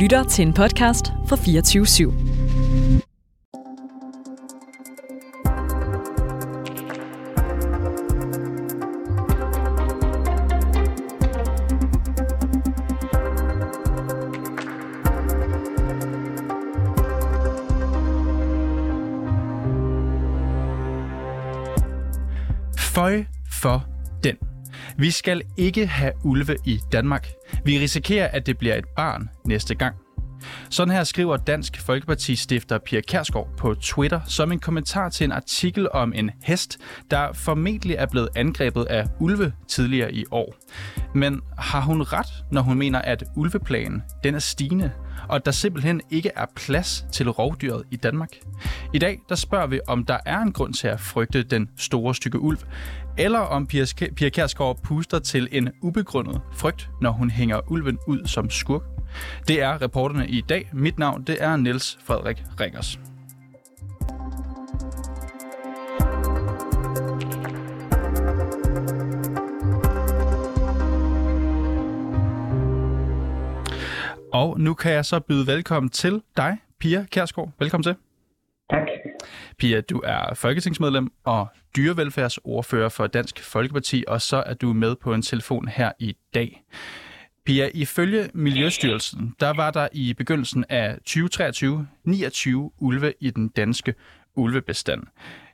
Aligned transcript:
lytter 0.00 0.24
til 0.24 0.46
en 0.46 0.52
podcast 0.52 1.06
fra 1.28 1.36
24 1.36 1.84
/7. 1.84 2.12
Føj 22.78 23.24
for 23.52 23.86
den. 24.24 24.36
Vi 24.96 25.10
skal 25.10 25.42
ikke 25.56 25.86
have 25.86 26.12
ulve 26.24 26.56
i 26.64 26.78
Danmark. 26.92 27.28
Vi 27.64 27.78
risikerer, 27.78 28.28
at 28.28 28.46
det 28.46 28.58
bliver 28.58 28.74
et 28.74 28.84
barn 28.96 29.28
næste 29.46 29.74
gang. 29.74 29.96
Sådan 30.72 30.94
her 30.94 31.04
skriver 31.04 31.36
Dansk 31.36 31.80
Folkeparti 31.80 32.36
stifter 32.36 32.78
Pia 32.78 33.00
Kærsgaard 33.00 33.48
på 33.56 33.74
Twitter 33.74 34.20
som 34.26 34.52
en 34.52 34.58
kommentar 34.58 35.08
til 35.08 35.24
en 35.24 35.32
artikel 35.32 35.88
om 35.92 36.12
en 36.16 36.30
hest, 36.42 36.78
der 37.10 37.32
formentlig 37.32 37.94
er 37.94 38.06
blevet 38.06 38.28
angrebet 38.36 38.84
af 38.84 39.06
ulve 39.20 39.52
tidligere 39.68 40.14
i 40.14 40.24
år. 40.30 40.54
Men 41.14 41.40
har 41.58 41.80
hun 41.80 42.02
ret, 42.02 42.44
når 42.50 42.62
hun 42.62 42.78
mener, 42.78 42.98
at 42.98 43.24
ulveplanen 43.36 44.02
den 44.24 44.34
er 44.34 44.38
stigende, 44.38 44.92
og 45.28 45.36
at 45.36 45.44
der 45.44 45.50
simpelthen 45.50 46.00
ikke 46.10 46.30
er 46.36 46.46
plads 46.56 47.06
til 47.12 47.30
rovdyret 47.30 47.82
i 47.90 47.96
Danmark? 47.96 48.30
I 48.94 48.98
dag 48.98 49.18
der 49.28 49.34
spørger 49.34 49.66
vi, 49.66 49.80
om 49.86 50.04
der 50.04 50.18
er 50.26 50.38
en 50.38 50.52
grund 50.52 50.74
til 50.74 50.88
at 50.88 51.00
frygte 51.00 51.42
den 51.42 51.70
store 51.76 52.14
stykke 52.14 52.38
ulv, 52.38 52.58
eller 53.18 53.38
om 53.38 53.66
Pia 53.66 53.84
Pia 54.16 54.28
Kærsgaard 54.28 54.82
puster 54.82 55.18
til 55.18 55.48
en 55.52 55.68
ubegrundet 55.82 56.40
frygt, 56.52 56.90
når 57.00 57.10
hun 57.10 57.30
hænger 57.30 57.70
ulven 57.70 57.98
ud 58.06 58.26
som 58.26 58.50
skurk. 58.50 58.99
Det 59.48 59.62
er 59.62 59.82
reporterne 59.82 60.28
i 60.28 60.40
dag. 60.40 60.70
Mit 60.72 60.98
navn 60.98 61.22
det 61.22 61.42
er 61.42 61.56
Niels 61.56 61.98
Frederik 62.04 62.42
Ringers. 62.60 62.98
Og 74.32 74.60
nu 74.60 74.74
kan 74.74 74.92
jeg 74.92 75.04
så 75.04 75.20
byde 75.20 75.46
velkommen 75.46 75.90
til 75.90 76.22
dig, 76.36 76.58
Pia 76.80 77.06
Kærsgaard. 77.10 77.50
Velkommen 77.58 77.82
til. 77.82 77.94
Tak. 78.70 78.88
Pia, 79.58 79.80
du 79.80 80.00
er 80.04 80.34
folketingsmedlem 80.34 81.12
og 81.24 81.48
dyrevelfærdsordfører 81.76 82.88
for 82.88 83.06
Dansk 83.06 83.44
Folkeparti, 83.44 84.04
og 84.08 84.20
så 84.20 84.42
er 84.46 84.54
du 84.54 84.72
med 84.72 84.96
på 84.96 85.14
en 85.14 85.22
telefon 85.22 85.68
her 85.68 85.92
i 85.98 86.16
dag. 86.34 86.62
Pia, 87.46 87.66
ifølge 87.74 88.22
Miljøstyrelsen, 88.34 89.34
der 89.40 89.52
var 89.56 89.70
der 89.70 89.88
i 89.92 90.14
begyndelsen 90.18 90.64
af 90.68 90.94
2023 90.94 91.86
29 92.04 92.70
ulve 92.80 93.12
i 93.20 93.30
den 93.30 93.48
danske 93.48 93.94
ulvebestand. 94.36 95.02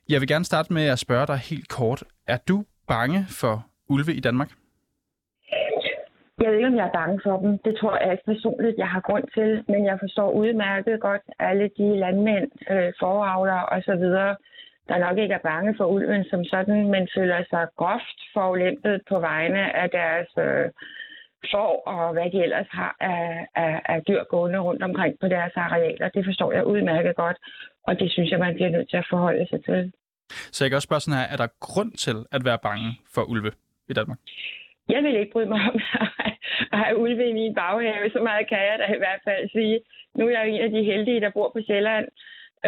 Jeg 0.08 0.20
vil 0.20 0.28
gerne 0.28 0.44
starte 0.44 0.72
med 0.72 0.86
at 0.86 0.98
spørge 0.98 1.26
dig 1.26 1.36
helt 1.36 1.68
kort. 1.68 2.04
Er 2.26 2.38
du 2.48 2.64
bange 2.88 3.24
for 3.40 3.66
ulve 3.88 4.14
i 4.14 4.20
Danmark? 4.20 4.50
Jeg 6.40 6.50
ved 6.50 6.56
ikke, 6.56 6.68
om 6.68 6.76
jeg 6.76 6.86
er 6.86 6.98
bange 7.00 7.20
for 7.24 7.36
dem. 7.40 7.58
Det 7.58 7.76
tror 7.80 7.96
jeg 8.02 8.12
ikke 8.12 8.24
personligt, 8.32 8.78
jeg 8.78 8.88
har 8.88 9.00
grund 9.00 9.24
til. 9.34 9.64
Men 9.68 9.84
jeg 9.84 9.96
forstår 10.00 10.30
udmærket 10.30 11.00
godt 11.00 11.22
alle 11.38 11.70
de 11.78 11.98
landmænd, 11.98 12.50
øh, 12.70 12.92
foravlere 13.00 13.66
osv., 13.66 14.06
der 14.88 14.98
nok 14.98 15.18
ikke 15.18 15.34
er 15.34 15.48
bange 15.52 15.74
for 15.76 15.84
ulven 15.84 16.24
som 16.24 16.44
sådan, 16.44 16.90
men 16.92 17.08
føler 17.16 17.44
sig 17.50 17.66
groft 17.76 18.18
forulæmpet 18.34 19.02
på 19.08 19.18
vegne 19.18 19.76
af 19.82 19.90
deres 19.90 20.28
øh, 20.38 20.70
får 21.52 21.82
og 21.86 22.12
hvad 22.12 22.30
de 22.30 22.42
ellers 22.46 22.66
har 22.70 22.96
af, 23.00 23.46
af, 23.54 23.82
af 23.84 24.02
dyr 24.08 24.24
gående 24.24 24.58
rundt 24.58 24.82
omkring 24.82 25.14
på 25.20 25.28
deres 25.28 25.52
arealer. 25.56 26.08
Det 26.08 26.24
forstår 26.24 26.52
jeg 26.52 26.66
udmærket 26.66 27.16
godt, 27.16 27.36
og 27.86 28.00
det 28.00 28.10
synes 28.12 28.30
jeg, 28.30 28.38
man 28.38 28.54
bliver 28.54 28.70
nødt 28.70 28.90
til 28.90 28.96
at 28.96 29.06
forholde 29.10 29.46
sig 29.50 29.64
til. 29.64 29.92
Så 30.28 30.64
jeg 30.64 30.70
kan 30.70 30.76
også 30.76 30.86
spørge 30.86 31.00
sådan 31.00 31.18
her, 31.20 31.28
er 31.34 31.36
der 31.36 31.48
grund 31.60 31.92
til 31.92 32.16
at 32.32 32.44
være 32.44 32.58
bange 32.68 32.88
for 33.14 33.22
ulve 33.22 33.52
i 33.88 33.92
Danmark? 33.92 34.18
Jeg 34.88 35.02
vil 35.02 35.16
ikke 35.20 35.32
bryde 35.32 35.48
mig 35.54 35.60
om 35.70 35.80
at 36.72 36.78
have 36.84 36.98
ulve 36.98 37.28
i 37.30 37.32
min 37.32 37.54
baghave. 37.54 38.10
Så 38.10 38.20
meget 38.28 38.48
kan 38.48 38.58
jeg 38.58 38.76
da 38.78 38.86
i 38.94 39.02
hvert 39.04 39.22
fald 39.24 39.50
sige. 39.56 39.80
Nu 40.18 40.26
er 40.26 40.30
jeg 40.30 40.42
jo 40.46 40.52
en 40.54 40.64
af 40.66 40.70
de 40.70 40.82
heldige, 40.90 41.20
der 41.20 41.30
bor 41.30 41.50
på 41.54 41.60
Sjælland, 41.66 42.06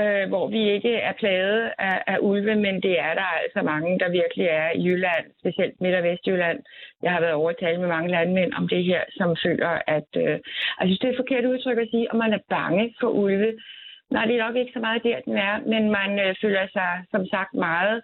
øh, 0.00 0.28
hvor 0.28 0.46
vi 0.48 0.70
ikke 0.70 0.94
er 0.94 1.12
plaget 1.12 1.72
af, 1.78 2.02
af 2.06 2.18
ulve, 2.20 2.54
men 2.56 2.74
det 2.82 3.00
er 3.00 3.14
der 3.14 3.28
altså 3.42 3.62
mange, 3.62 3.98
der 3.98 4.08
virkelig 4.10 4.46
er 4.46 4.70
i 4.74 4.82
Jylland, 4.86 5.24
specielt 5.40 5.80
Midt- 5.80 5.94
og 5.94 6.02
Vestjylland. 6.02 6.58
Jeg 7.02 7.12
har 7.12 7.20
været 7.20 7.34
over 7.40 7.50
at 7.50 7.60
tale 7.60 7.80
med 7.80 7.88
mange 7.88 8.10
landmænd 8.10 8.52
om 8.52 8.68
det 8.68 8.84
her, 8.84 9.02
som 9.10 9.36
føler, 9.44 9.82
at... 9.86 10.08
Øh, 10.16 10.38
jeg 10.80 10.86
synes, 10.86 10.98
det 10.98 11.08
er 11.08 11.12
et 11.12 11.22
forkert 11.22 11.44
udtryk 11.44 11.78
at 11.78 11.88
sige, 11.90 12.10
om 12.12 12.18
man 12.18 12.32
er 12.32 12.48
bange 12.48 12.94
for 13.00 13.08
ulve. 13.08 13.52
Nej, 14.10 14.24
det 14.24 14.34
er 14.34 14.46
nok 14.46 14.56
ikke 14.56 14.72
så 14.74 14.80
meget 14.80 15.02
der, 15.02 15.20
den 15.20 15.36
er, 15.36 15.60
men 15.72 15.90
man 15.90 16.18
øh, 16.24 16.34
føler 16.42 16.66
sig 16.72 17.04
som 17.10 17.26
sagt 17.26 17.54
meget 17.54 18.02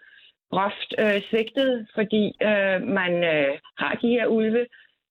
groft 0.52 0.90
øh, 0.98 1.20
svigtet, 1.30 1.86
fordi 1.94 2.24
øh, 2.42 2.78
man 3.00 3.12
øh, 3.34 3.58
har 3.78 3.94
de 4.02 4.08
her 4.08 4.26
ulve, 4.26 4.66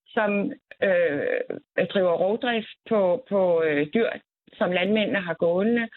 som 0.08 0.52
øh, 0.84 1.86
driver 1.94 2.14
rovdrift 2.24 2.78
på, 2.90 3.24
på 3.30 3.64
øh, 3.68 3.88
dyr, 3.94 4.10
som 4.54 4.72
landmændene 4.72 5.22
har 5.22 5.34
gående, 5.34 5.88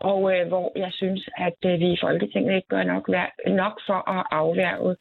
og 0.00 0.20
øh, 0.32 0.48
hvor 0.48 0.72
jeg 0.78 0.92
synes, 0.92 1.28
at 1.36 1.58
øh, 1.70 1.80
vi 1.80 1.92
i 1.92 1.98
Folketinget 2.02 2.56
ikke 2.56 2.68
gør 2.68 2.82
nok, 2.82 3.04
vær- 3.08 3.54
nok 3.62 3.80
for 3.86 4.10
at 4.10 4.26
afværge 4.30 4.96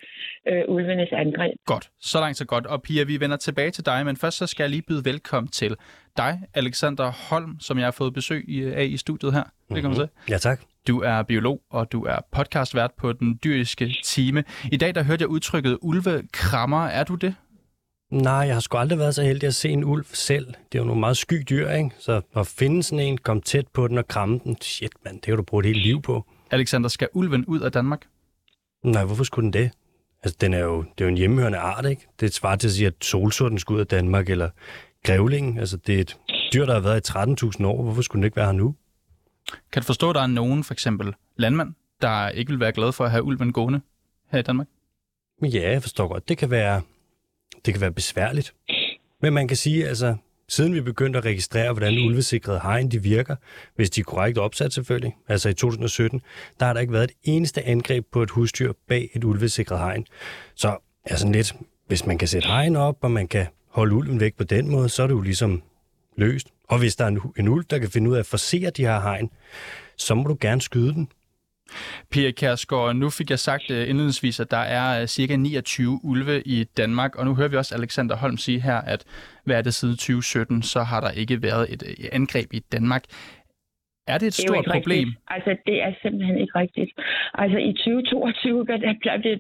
øh, 0.50 0.64
ulvenes 0.68 1.10
angreb. 1.12 1.54
Godt, 1.66 1.90
så 2.00 2.20
langt 2.20 2.38
så 2.38 2.46
godt. 2.46 2.66
Og 2.66 2.82
Pia, 2.82 3.04
vi 3.04 3.20
vender 3.20 3.38
tilbage 3.38 3.72
til 3.72 3.86
dig, 3.86 4.06
men 4.06 4.16
først 4.18 4.38
så 4.38 4.48
skal 4.48 4.64
jeg 4.64 4.70
lige 4.70 4.84
byde 4.88 5.06
velkommen 5.06 5.52
til 5.52 5.76
dig, 6.18 6.40
Alexander 6.54 7.12
Holm, 7.30 7.60
som 7.60 7.78
jeg 7.78 7.86
har 7.86 7.92
fået 7.92 8.14
besøg 8.14 8.46
i, 8.48 8.64
af 8.64 8.84
i 8.84 8.98
studiet 8.98 9.34
her. 9.34 9.44
Velkommen 9.70 9.98
mm-hmm. 9.98 10.10
til. 10.26 10.32
Ja, 10.34 10.38
tak. 10.38 10.62
Du 10.88 11.02
er 11.02 11.24
biolog, 11.24 11.62
og 11.72 11.92
du 11.92 12.04
er 12.04 12.20
podcastvært 12.32 12.92
på 12.98 13.14
Den 13.14 13.40
Dyriske 13.44 13.96
Time. 14.04 14.44
I 14.72 14.78
dag 14.78 14.96
der 14.96 15.04
hørte 15.04 15.22
jeg 15.22 15.30
udtrykket 15.30 15.78
ulvekrammer. 15.82 16.86
Er 16.86 17.04
du 17.04 17.16
det? 17.16 17.36
Nej, 18.16 18.34
jeg 18.34 18.56
har 18.56 18.60
sgu 18.60 18.78
aldrig 18.78 19.00
været 19.00 19.16
så 19.16 19.24
heldig 19.24 19.48
at 19.48 19.56
se 19.56 19.70
en 19.70 19.84
ulv 19.84 20.06
selv. 20.06 20.48
Det 20.48 20.78
er 20.78 20.80
jo 20.80 20.84
nogle 20.84 21.00
meget 21.00 21.18
sky 21.18 21.44
dyr, 21.50 21.70
ikke? 21.70 21.90
Så 22.00 22.22
at 22.36 22.48
finde 22.48 22.84
sådan 22.84 23.06
en, 23.06 23.18
komme 23.18 23.42
tæt 23.42 23.68
på 23.68 23.88
den 23.88 23.98
og 23.98 24.08
kramme 24.08 24.40
den, 24.44 24.58
shit 24.62 24.92
mand, 25.06 25.16
det 25.16 25.24
kan 25.24 25.36
du 25.36 25.44
bruge 25.44 25.62
et 25.62 25.66
helt 25.66 25.82
liv 25.82 26.02
på. 26.02 26.26
Alexander, 26.52 26.90
skal 26.90 27.08
ulven 27.14 27.46
ud 27.46 27.60
af 27.60 27.72
Danmark? 27.72 28.06
Nej, 28.84 29.06
hvorfor 29.06 29.24
skulle 29.24 29.44
den 29.44 29.54
det? 29.54 29.72
Altså, 30.24 30.38
den 30.42 30.54
er 30.54 30.60
jo, 30.60 30.82
det 30.82 31.02
er 31.02 31.06
jo 31.06 31.10
en 31.10 31.18
hjemmehørende 31.18 31.58
art, 31.58 31.86
ikke? 31.86 32.08
Det 32.20 32.26
er 32.26 32.32
svaret 32.32 32.60
til 32.60 32.68
at 32.68 32.72
sige, 32.72 32.88
at 32.88 32.94
solsorten 33.02 33.60
skal 33.60 33.74
ud 33.74 33.80
af 33.80 33.88
Danmark, 33.88 34.30
eller 34.30 34.50
grævlingen. 35.06 35.60
Altså, 35.60 35.78
det 35.78 35.96
er 35.96 36.00
et 36.00 36.18
dyr, 36.54 36.66
der 36.66 36.74
har 36.74 36.80
været 36.80 37.10
i 37.10 37.12
13.000 37.62 37.66
år. 37.66 37.84
Hvorfor 37.84 38.02
skulle 38.02 38.20
den 38.20 38.26
ikke 38.26 38.38
være 38.38 38.46
her 38.46 38.54
nu? 38.54 38.76
Kan 39.72 39.82
du 39.82 39.86
forstå, 39.86 40.10
at 40.10 40.16
der 40.16 40.22
er 40.22 40.28
nogen, 40.28 40.64
for 40.64 40.74
eksempel 40.74 41.14
landmand, 41.38 41.74
der 42.02 42.30
ikke 42.30 42.50
vil 42.50 42.60
være 42.60 42.72
glad 42.72 42.92
for 42.92 43.06
at 43.06 43.12
have 43.12 43.24
ulven 43.24 43.54
gående 43.54 43.82
her 44.32 44.40
i 44.40 44.42
Danmark? 44.42 44.68
Ja, 45.42 45.72
jeg 45.72 45.82
forstår 45.82 46.08
godt. 46.08 46.30
Det 46.30 46.38
kan 46.38 46.50
være, 46.50 46.82
det 47.66 47.74
kan 47.74 47.82
være 47.82 47.92
besværligt. 47.92 48.54
Men 49.22 49.34
man 49.34 49.48
kan 49.48 49.58
sige, 49.58 49.88
altså, 49.88 50.16
siden 50.50 50.74
vi 50.74 50.82
begyndte 50.82 51.20
at 51.20 51.26
registrere, 51.26 51.74
hvordan 51.74 52.06
ulvesikrede 52.06 52.60
hegn 52.64 52.92
de 52.92 53.04
virker, 53.04 53.36
hvis 53.76 53.90
de 53.90 54.02
er 54.02 54.06
korrekt 54.06 54.38
opsat 54.38 54.74
selvfølgelig, 54.74 55.16
altså 55.28 55.50
i 55.50 55.54
2017, 55.54 56.22
der 56.60 56.66
har 56.66 56.74
der 56.74 56.80
ikke 56.80 56.94
været 56.94 57.04
et 57.04 57.18
eneste 57.24 57.64
angreb 57.64 58.06
på 58.12 58.24
et 58.24 58.30
husdyr 58.30 58.74
bag 58.88 59.10
et 59.14 59.24
ulvesikret 59.24 59.80
hegn. 59.80 60.06
Så 60.56 60.78
er 61.06 61.16
sådan 61.16 61.32
lidt, 61.32 61.54
hvis 61.88 62.06
man 62.06 62.18
kan 62.18 62.28
sætte 62.28 62.48
hegn 62.48 62.76
op, 62.76 62.98
og 63.02 63.12
man 63.12 63.28
kan 63.28 63.48
holde 63.70 63.96
ulven 63.96 64.20
væk 64.20 64.36
på 64.38 64.44
den 64.44 64.72
måde, 64.72 64.90
så 64.90 65.04
er 65.04 65.08
det 65.08 65.14
jo 65.14 65.22
ligesom 65.22 65.62
løst. 66.18 66.48
Og 66.70 66.80
hvis 66.80 66.96
der 66.96 67.04
er 67.04 67.08
en, 67.08 67.22
en 67.38 67.48
ulv, 67.48 67.66
der 67.70 67.80
kan 67.80 67.90
finde 67.90 68.10
ud 68.10 68.16
af 68.16 68.20
at 68.20 68.26
forsere 68.26 68.70
de 68.70 68.82
her 68.82 69.02
hegn, 69.02 69.30
så 69.98 70.16
må 70.16 70.24
du 70.24 70.38
gerne 70.42 70.62
skyde 70.62 70.94
den. 70.94 71.08
Pia 72.12 72.32
Kærsgaard, 72.32 72.96
nu 72.96 73.10
fik 73.10 73.30
jeg 73.30 73.40
sagt 73.40 73.72
uh, 73.72 73.90
indledningsvis, 73.90 74.40
at 74.40 74.52
der 74.52 74.64
er 74.80 75.02
uh, 75.02 75.06
cirka 75.06 75.36
29 75.36 76.00
ulve 76.04 76.42
i 76.46 76.64
Danmark, 76.64 77.16
og 77.16 77.26
nu 77.26 77.36
hører 77.36 77.48
vi 77.48 77.58
også 77.58 77.76
Alexander 77.76 78.16
Holm 78.16 78.38
sige 78.38 78.62
her, 78.62 78.82
at 78.94 79.06
hvad 79.46 79.58
er 79.58 79.62
det 79.62 79.74
siden 79.74 79.96
2017, 79.96 80.62
så 80.62 80.80
har 80.84 81.02
der 81.02 81.12
ikke 81.12 81.42
været 81.42 81.74
et 81.74 81.84
uh, 81.84 82.06
angreb 82.12 82.54
i 82.54 82.60
Danmark. 82.60 83.04
Er 84.08 84.18
det 84.18 84.28
et 84.28 84.38
Det 84.38 84.44
er 84.44 84.48
stort 84.48 84.66
problem? 84.78 85.08
Rigtigt. 85.08 85.34
Altså, 85.36 85.52
det 85.68 85.78
er 85.86 85.92
simpelthen 86.02 86.38
ikke 86.44 86.56
rigtigt. 86.64 86.92
Altså, 87.34 87.58
i 87.58 87.72
2022 87.74 88.66
der 89.06 89.18
blev 89.24 89.36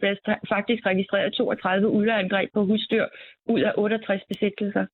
faktisk 0.53 0.81
registreret 0.85 1.33
32 1.33 1.89
ulveangreb 1.89 2.49
på 2.53 2.65
husdyr 2.65 3.05
ud 3.53 3.61
af 3.61 3.73
68 3.77 4.21
besigtelser. 4.31 4.85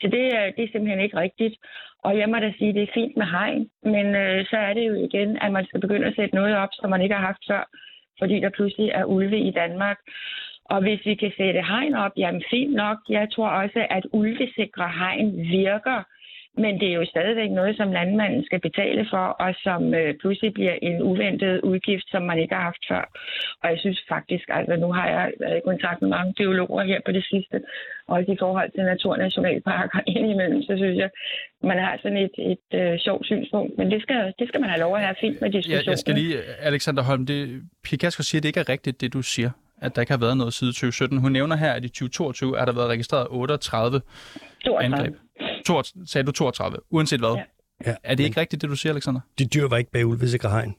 Så 0.00 0.06
det, 0.14 0.24
er- 0.38 0.50
det 0.56 0.64
er 0.64 0.68
simpelthen 0.72 1.00
ikke 1.00 1.16
rigtigt. 1.16 1.54
Og 2.04 2.18
jeg 2.18 2.28
må 2.28 2.36
da 2.38 2.52
sige, 2.58 2.68
at 2.68 2.74
det 2.74 2.82
er 2.82 2.94
fint 2.94 3.16
med 3.16 3.26
hegn, 3.26 3.70
men 3.82 4.06
øh, 4.14 4.46
så 4.46 4.56
er 4.56 4.72
det 4.74 4.86
jo 4.86 4.94
igen, 4.94 5.38
at 5.42 5.52
man 5.52 5.66
skal 5.66 5.80
begynde 5.80 6.06
at 6.06 6.14
sætte 6.16 6.34
noget 6.34 6.56
op, 6.56 6.68
som 6.72 6.90
man 6.90 7.02
ikke 7.02 7.14
har 7.14 7.26
haft 7.26 7.44
før, 7.50 7.62
fordi 8.18 8.40
der 8.40 8.48
pludselig 8.50 8.88
er 8.94 9.04
ulve 9.04 9.38
i 9.38 9.50
Danmark. 9.50 9.98
Og 10.64 10.80
hvis 10.82 11.00
vi 11.06 11.14
kan 11.14 11.32
sætte 11.36 11.62
hegn 11.62 11.94
op, 11.94 12.12
jamen 12.16 12.42
fint 12.50 12.74
nok. 12.74 12.98
Jeg 13.08 13.28
tror 13.32 13.48
også, 13.48 13.86
at 13.90 14.06
ulvesikre 14.12 14.88
hegn 15.00 15.36
virker 15.36 16.02
men 16.56 16.80
det 16.80 16.88
er 16.88 16.96
jo 17.00 17.04
stadigvæk 17.04 17.50
noget, 17.50 17.76
som 17.76 17.92
landmanden 17.92 18.44
skal 18.44 18.60
betale 18.60 19.06
for, 19.10 19.24
og 19.44 19.54
som 19.66 19.94
øh, 19.94 20.14
pludselig 20.20 20.52
bliver 20.54 20.76
en 20.82 21.02
uventet 21.02 21.60
udgift, 21.60 22.06
som 22.10 22.22
man 22.22 22.38
ikke 22.38 22.54
har 22.54 22.62
haft 22.62 22.84
før. 22.90 23.04
Og 23.62 23.70
jeg 23.70 23.78
synes 23.78 24.00
faktisk, 24.08 24.44
altså 24.48 24.76
nu 24.76 24.92
har 24.92 25.06
jeg 25.08 25.32
været 25.40 25.56
i 25.58 25.66
kontakt 25.70 26.02
med 26.02 26.08
mange 26.08 26.34
biologer 26.36 26.84
her 26.84 27.00
på 27.06 27.12
det 27.12 27.24
sidste, 27.30 27.56
også 28.08 28.32
i 28.32 28.36
forhold 28.40 28.70
til 28.70 28.82
naturnationalparker 28.92 30.00
indimellem, 30.16 30.62
så 30.62 30.72
synes 30.76 30.96
jeg, 30.98 31.10
man 31.62 31.78
har 31.78 31.98
sådan 32.02 32.20
et, 32.26 32.36
et 32.52 32.68
øh, 32.80 32.98
sjovt 32.98 33.26
synspunkt. 33.26 33.78
Men 33.78 33.90
det 33.90 34.02
skal, 34.02 34.32
det 34.38 34.48
skal 34.48 34.60
man 34.60 34.70
have 34.70 34.80
lov 34.80 34.96
at 34.96 35.02
have 35.02 35.16
fint 35.20 35.40
med 35.40 35.50
diskussionen. 35.50 35.84
Ja, 35.84 35.90
jeg 35.90 35.98
skal 35.98 36.14
lige, 36.14 36.36
Alexander 36.60 37.02
Holm, 37.02 37.26
det, 37.26 37.62
Kærsgaard 38.00 38.24
siger, 38.24 38.40
at 38.40 38.42
det 38.42 38.48
ikke 38.48 38.60
er 38.60 38.68
rigtigt, 38.68 39.00
det 39.00 39.12
du 39.12 39.22
siger 39.22 39.50
at 39.84 39.94
der 39.94 40.02
ikke 40.02 40.12
har 40.12 40.18
været 40.18 40.36
noget 40.36 40.54
side 40.54 40.72
2017. 40.72 41.18
Hun 41.18 41.32
nævner 41.32 41.56
her, 41.56 41.72
at 41.72 41.84
i 41.84 41.88
2022 41.88 42.58
er 42.58 42.64
der 42.64 42.72
været 42.72 42.88
registreret 42.88 43.26
38 43.30 44.00
32. 44.64 44.84
angreb. 44.84 45.14
32, 45.66 46.06
sagde 46.06 46.26
du 46.26 46.32
32, 46.32 46.78
uanset 46.90 47.20
hvad. 47.20 47.34
Ja. 47.34 47.42
Ja, 47.86 47.94
Er 48.04 48.14
det 48.14 48.24
ikke 48.24 48.40
rigtigt, 48.40 48.62
det 48.62 48.70
du 48.70 48.76
siger, 48.76 48.92
Alexander? 48.92 49.20
De 49.38 49.44
dyr 49.44 49.68
var 49.68 49.76
ikke 49.76 49.90
bag 49.90 50.06
ulvesikre 50.06 50.50
hegn. 50.50 50.74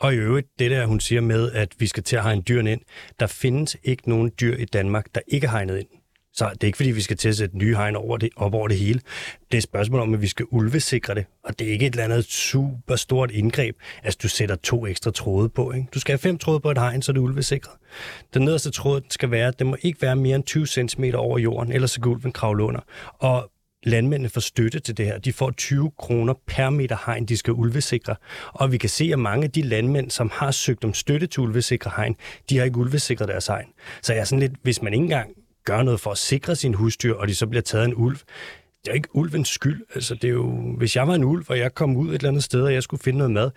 Og 0.00 0.14
i 0.14 0.16
øvrigt, 0.16 0.48
det 0.58 0.70
der, 0.70 0.86
hun 0.86 1.00
siger 1.00 1.20
med, 1.20 1.52
at 1.52 1.68
vi 1.78 1.86
skal 1.86 2.02
til 2.02 2.16
at 2.16 2.22
hegne 2.22 2.42
dyrene 2.42 2.72
ind, 2.72 2.80
der 3.20 3.26
findes 3.26 3.76
ikke 3.84 4.08
nogen 4.08 4.32
dyr 4.40 4.56
i 4.56 4.64
Danmark, 4.64 5.06
der 5.14 5.20
ikke 5.28 5.46
er 5.46 5.50
hegnet 5.50 5.78
ind. 5.78 5.86
Så 6.32 6.48
det 6.52 6.62
er 6.62 6.66
ikke, 6.66 6.76
fordi 6.76 6.90
vi 6.90 7.00
skal 7.00 7.16
til 7.16 7.28
at 7.28 7.36
sætte 7.36 7.58
nye 7.58 7.76
hegn 7.76 7.96
over 7.96 8.16
det, 8.16 8.28
op 8.36 8.54
over 8.54 8.68
det 8.68 8.78
hele. 8.78 9.00
Det 9.28 9.54
er 9.54 9.56
et 9.56 9.62
spørgsmål 9.62 10.00
om, 10.00 10.14
at 10.14 10.22
vi 10.22 10.26
skal 10.26 10.46
ulvesikre 10.50 11.14
det, 11.14 11.24
og 11.44 11.58
det 11.58 11.68
er 11.68 11.72
ikke 11.72 11.86
et 11.86 11.90
eller 11.90 12.04
andet 12.04 12.24
super 12.24 12.96
stort 12.96 13.30
indgreb. 13.30 13.76
Altså, 14.02 14.18
du 14.22 14.28
sætter 14.28 14.56
to 14.56 14.86
ekstra 14.86 15.10
tråde 15.10 15.48
på, 15.48 15.72
ikke? 15.72 15.88
Du 15.94 16.00
skal 16.00 16.12
have 16.12 16.18
fem 16.18 16.38
tråde 16.38 16.60
på 16.60 16.70
et 16.70 16.78
hegn, 16.78 17.02
så 17.02 17.12
er 17.12 17.14
det 17.14 17.20
ulvesikret. 17.20 17.74
Den 18.34 18.42
nederste 18.42 18.70
tråd 18.70 19.00
den 19.00 19.10
skal 19.10 19.30
være, 19.30 19.48
at 19.48 19.58
den 19.58 19.66
må 19.66 19.76
ikke 19.82 20.02
være 20.02 20.16
mere 20.16 20.36
end 20.36 20.44
20 20.44 20.66
cm 20.66 21.04
over 21.14 21.38
jorden, 21.38 21.72
ellers 21.72 21.90
så 21.90 22.00
kan 22.00 22.12
ulven 22.12 22.32
kravle 22.32 22.64
under. 22.64 22.80
Og 23.18 23.50
landmændene 23.82 24.28
får 24.28 24.40
støtte 24.40 24.80
til 24.80 24.96
det 24.96 25.06
her. 25.06 25.18
De 25.18 25.32
får 25.32 25.50
20 25.50 25.90
kroner 25.98 26.34
per 26.46 26.70
meter 26.70 26.96
hegn, 27.06 27.26
de 27.26 27.36
skal 27.36 27.52
ulvesikre. 27.52 28.14
Og 28.52 28.72
vi 28.72 28.78
kan 28.78 28.88
se, 28.88 29.10
at 29.12 29.18
mange 29.18 29.44
af 29.44 29.50
de 29.50 29.62
landmænd, 29.62 30.10
som 30.10 30.30
har 30.34 30.50
søgt 30.50 30.84
om 30.84 30.94
støtte 30.94 31.26
til 31.26 31.40
ulvesikre 31.40 31.90
hegn, 31.96 32.16
de 32.50 32.58
har 32.58 32.64
ikke 32.64 32.78
ulvesikret 32.78 33.28
deres 33.28 33.46
hegn. 33.46 33.66
Så 34.02 34.12
jeg 34.12 34.20
er 34.20 34.24
sådan 34.24 34.40
lidt, 34.40 34.52
hvis 34.62 34.82
man 34.82 34.92
ikke 34.92 35.02
engang 35.04 35.30
gør 35.64 35.82
noget 35.82 36.00
for 36.00 36.10
at 36.10 36.18
sikre 36.18 36.56
sin 36.56 36.74
husdyr, 36.74 37.14
og 37.14 37.28
de 37.28 37.34
så 37.34 37.46
bliver 37.46 37.62
taget 37.62 37.84
en 37.84 37.94
ulv, 37.94 38.16
det 38.84 38.88
er 38.88 38.92
jo 38.92 38.94
ikke 38.94 39.16
ulvens 39.16 39.48
skyld. 39.48 39.82
Altså, 39.94 40.14
det 40.14 40.24
er 40.24 40.32
jo, 40.32 40.74
hvis 40.78 40.96
jeg 40.96 41.08
var 41.08 41.14
en 41.14 41.24
ulv, 41.24 41.44
og 41.48 41.58
jeg 41.58 41.74
kom 41.74 41.96
ud 41.96 42.08
et 42.08 42.14
eller 42.14 42.28
andet 42.28 42.44
sted, 42.44 42.62
og 42.62 42.74
jeg 42.74 42.82
skulle 42.82 43.02
finde 43.02 43.18
noget 43.18 43.32
mad, 43.32 43.50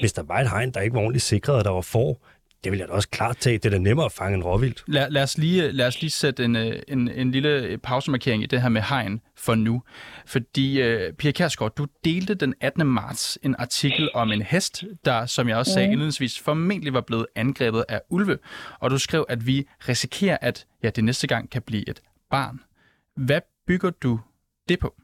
hvis 0.00 0.12
der 0.12 0.22
var 0.22 0.40
et 0.40 0.50
hegn, 0.50 0.70
der 0.70 0.80
ikke 0.80 0.94
var 0.94 1.00
ordentligt 1.00 1.24
sikret, 1.24 1.56
og 1.56 1.64
der 1.64 1.70
var 1.70 1.80
for, 1.80 2.18
det 2.64 2.72
vil 2.72 2.78
jeg 2.78 2.88
da 2.88 2.92
også 2.92 3.10
klart 3.10 3.36
tage. 3.36 3.58
Det 3.58 3.64
er 3.66 3.70
da 3.70 3.78
nemmere 3.78 4.06
at 4.06 4.12
fange 4.12 4.36
en 4.36 4.44
råvildt. 4.44 4.84
Lad, 4.86 5.10
lad, 5.10 5.22
os 5.22 5.38
lige, 5.38 5.72
lad 5.72 5.86
os 5.86 6.00
lige 6.00 6.10
sætte 6.10 6.44
en, 6.44 6.56
øh, 6.56 6.72
en, 6.88 7.08
en 7.08 7.30
lille 7.30 7.78
pausemarkering 7.78 8.42
i 8.42 8.46
det 8.46 8.62
her 8.62 8.68
med 8.68 8.82
hegn 8.82 9.20
for 9.36 9.54
nu. 9.54 9.82
Fordi, 10.26 10.82
uh, 10.82 11.12
Pia 11.18 11.32
Kærsgaard, 11.32 11.74
du 11.74 11.86
delte 12.04 12.34
den 12.34 12.54
18. 12.60 12.86
marts 12.86 13.38
en 13.42 13.54
artikel 13.58 14.10
om 14.14 14.32
en 14.32 14.42
hest, 14.42 14.84
der, 15.04 15.26
som 15.26 15.48
jeg 15.48 15.56
også 15.56 15.72
sagde 15.72 15.88
indledningsvis, 15.88 16.40
formentlig 16.40 16.92
var 16.94 17.00
blevet 17.00 17.26
angrebet 17.36 17.84
af 17.88 18.00
ulve. 18.10 18.38
Og 18.80 18.90
du 18.90 18.98
skrev, 18.98 19.26
at 19.28 19.46
vi 19.46 19.68
risikerer, 19.88 20.38
at 20.40 20.66
ja, 20.82 20.90
det 20.90 21.04
næste 21.04 21.26
gang 21.26 21.50
kan 21.50 21.62
blive 21.62 21.88
et 21.88 22.00
barn. 22.30 22.60
Hvad 23.16 23.40
bygger 23.66 23.90
du 23.90 24.20
det 24.68 24.78
på? 24.80 24.94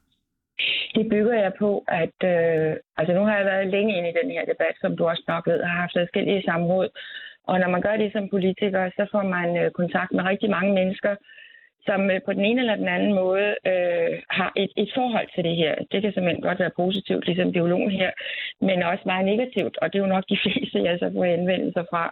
Det 0.95 1.09
bygger 1.11 1.35
jeg 1.45 1.53
på, 1.59 1.85
at 1.89 2.17
øh, 2.33 2.77
altså 2.97 3.13
nu 3.15 3.23
har 3.25 3.37
jeg 3.37 3.47
været 3.47 3.67
længe 3.67 3.99
inde 3.99 4.09
i 4.11 4.19
den 4.23 4.31
her 4.31 4.45
debat, 4.53 4.75
som 4.81 4.97
du 4.97 5.03
også 5.09 5.25
nok 5.29 5.47
ved, 5.47 5.61
og 5.61 5.69
har 5.69 5.81
haft 5.81 5.97
forskellige 6.01 6.43
samråd. 6.43 6.89
Og 7.51 7.57
når 7.61 7.69
man 7.75 7.83
gør 7.87 7.97
det 7.97 8.13
som 8.13 8.29
politiker, 8.29 8.91
så 8.97 9.07
får 9.13 9.23
man 9.37 9.49
øh, 9.61 9.71
kontakt 9.71 10.13
med 10.13 10.25
rigtig 10.25 10.51
mange 10.51 10.73
mennesker, 10.75 11.15
som 11.89 12.01
øh, 12.11 12.21
på 12.27 12.33
den 12.33 12.45
ene 12.49 12.61
eller 12.61 12.77
den 12.83 12.89
anden 12.97 13.15
måde 13.23 13.49
øh, 13.73 14.13
har 14.39 14.51
et, 14.63 14.73
et 14.83 14.91
forhold 14.99 15.29
til 15.35 15.45
det 15.49 15.57
her. 15.63 15.75
Det 15.93 15.99
kan 16.03 16.13
simpelthen 16.13 16.47
godt 16.49 16.61
være 16.65 16.79
positivt, 16.83 17.27
ligesom 17.27 17.53
biologen 17.53 17.91
her, 17.91 18.11
men 18.61 18.83
også 18.83 19.05
meget 19.07 19.25
negativt, 19.33 19.75
og 19.81 19.87
det 19.87 19.99
er 19.99 20.05
jo 20.07 20.15
nok 20.15 20.25
de 20.29 20.39
fleste, 20.45 20.87
jeg 20.89 20.99
så 20.99 21.11
får 21.15 21.25
henvendelser 21.25 21.85
fra. 21.91 22.05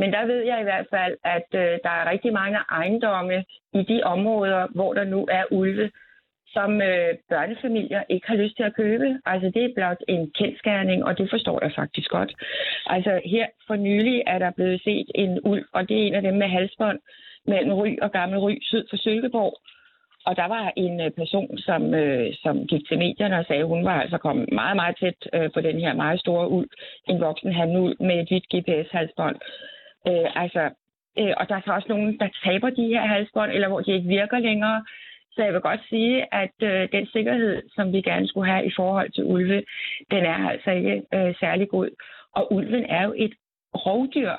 Men 0.00 0.12
der 0.12 0.26
ved 0.26 0.40
jeg 0.50 0.58
i 0.60 0.68
hvert 0.68 0.86
fald, 0.94 1.14
at 1.36 1.48
øh, 1.62 1.72
der 1.84 1.92
er 1.98 2.10
rigtig 2.12 2.32
mange 2.32 2.58
ejendomme 2.80 3.44
i 3.80 3.82
de 3.90 3.98
områder, 4.14 4.66
hvor 4.76 4.92
der 4.94 5.04
nu 5.04 5.20
er 5.38 5.44
ulve, 5.50 5.90
som 6.52 6.82
øh, 6.82 7.10
børnefamilier 7.30 8.02
ikke 8.08 8.26
har 8.26 8.36
lyst 8.36 8.56
til 8.56 8.62
at 8.62 8.76
købe. 8.76 9.18
Altså 9.26 9.50
det 9.54 9.64
er 9.64 9.74
blot 9.76 10.00
en 10.08 10.30
kendskærning, 10.38 11.04
og 11.04 11.18
det 11.18 11.30
forstår 11.30 11.58
jeg 11.62 11.72
faktisk 11.74 12.10
godt. 12.10 12.32
Altså 12.86 13.20
her 13.24 13.46
for 13.66 13.76
nylig 13.76 14.22
er 14.26 14.38
der 14.38 14.50
blevet 14.50 14.80
set 14.82 15.08
en 15.14 15.40
ulv, 15.44 15.66
og 15.72 15.88
det 15.88 15.96
er 15.96 16.06
en 16.06 16.14
af 16.14 16.22
dem 16.22 16.34
med 16.34 16.48
halsbånd 16.48 16.98
mellem 17.46 17.72
Ry 17.72 17.96
og 18.02 18.12
Gammel 18.12 18.38
Ry 18.38 18.54
syd 18.62 18.84
for 18.90 18.96
Sølkeborg. 18.96 19.54
Og 20.26 20.36
der 20.36 20.48
var 20.48 20.72
en 20.76 21.00
øh, 21.00 21.10
person, 21.10 21.58
som, 21.58 21.94
øh, 21.94 22.34
som 22.42 22.66
gik 22.66 22.88
til 22.88 22.98
medierne 22.98 23.38
og 23.38 23.44
sagde, 23.44 23.62
at 23.62 23.68
hun 23.68 23.84
var 23.84 24.00
altså 24.00 24.18
kommet 24.18 24.52
meget, 24.52 24.76
meget 24.76 24.96
tæt 25.00 25.28
øh, 25.34 25.50
på 25.54 25.60
den 25.60 25.80
her 25.80 25.94
meget 25.94 26.20
store 26.20 26.48
ulv, 26.48 26.68
en 27.08 27.20
voksen 27.20 27.52
hanulv 27.52 27.96
med 28.00 28.16
et 28.20 28.28
hvidt 28.28 28.46
GPS-halsbånd. 28.54 29.36
Øh, 30.08 30.42
altså, 30.42 30.62
øh, 31.18 31.32
og 31.36 31.48
der 31.48 31.54
er 31.54 31.60
så 31.64 31.72
også 31.72 31.88
nogen, 31.88 32.18
der 32.20 32.28
taber 32.44 32.70
de 32.70 32.86
her 32.86 33.06
halsbånd, 33.06 33.50
eller 33.52 33.68
hvor 33.68 33.80
de 33.80 33.92
ikke 33.92 34.08
virker 34.08 34.38
længere. 34.38 34.84
Så 35.34 35.44
jeg 35.44 35.52
vil 35.52 35.60
godt 35.60 35.80
sige, 35.88 36.34
at 36.34 36.56
øh, 36.62 36.88
den 36.92 37.06
sikkerhed, 37.06 37.62
som 37.74 37.92
vi 37.92 38.00
gerne 38.00 38.28
skulle 38.28 38.50
have 38.52 38.66
i 38.66 38.72
forhold 38.76 39.10
til 39.10 39.24
ulve, 39.24 39.62
den 40.10 40.24
er 40.24 40.48
altså 40.48 40.70
ikke 40.70 41.02
øh, 41.14 41.34
særlig 41.40 41.68
god. 41.68 41.88
Og 42.34 42.52
ulven 42.52 42.84
er 42.84 43.04
jo 43.04 43.14
et 43.16 43.34
rovdyr, 43.74 44.32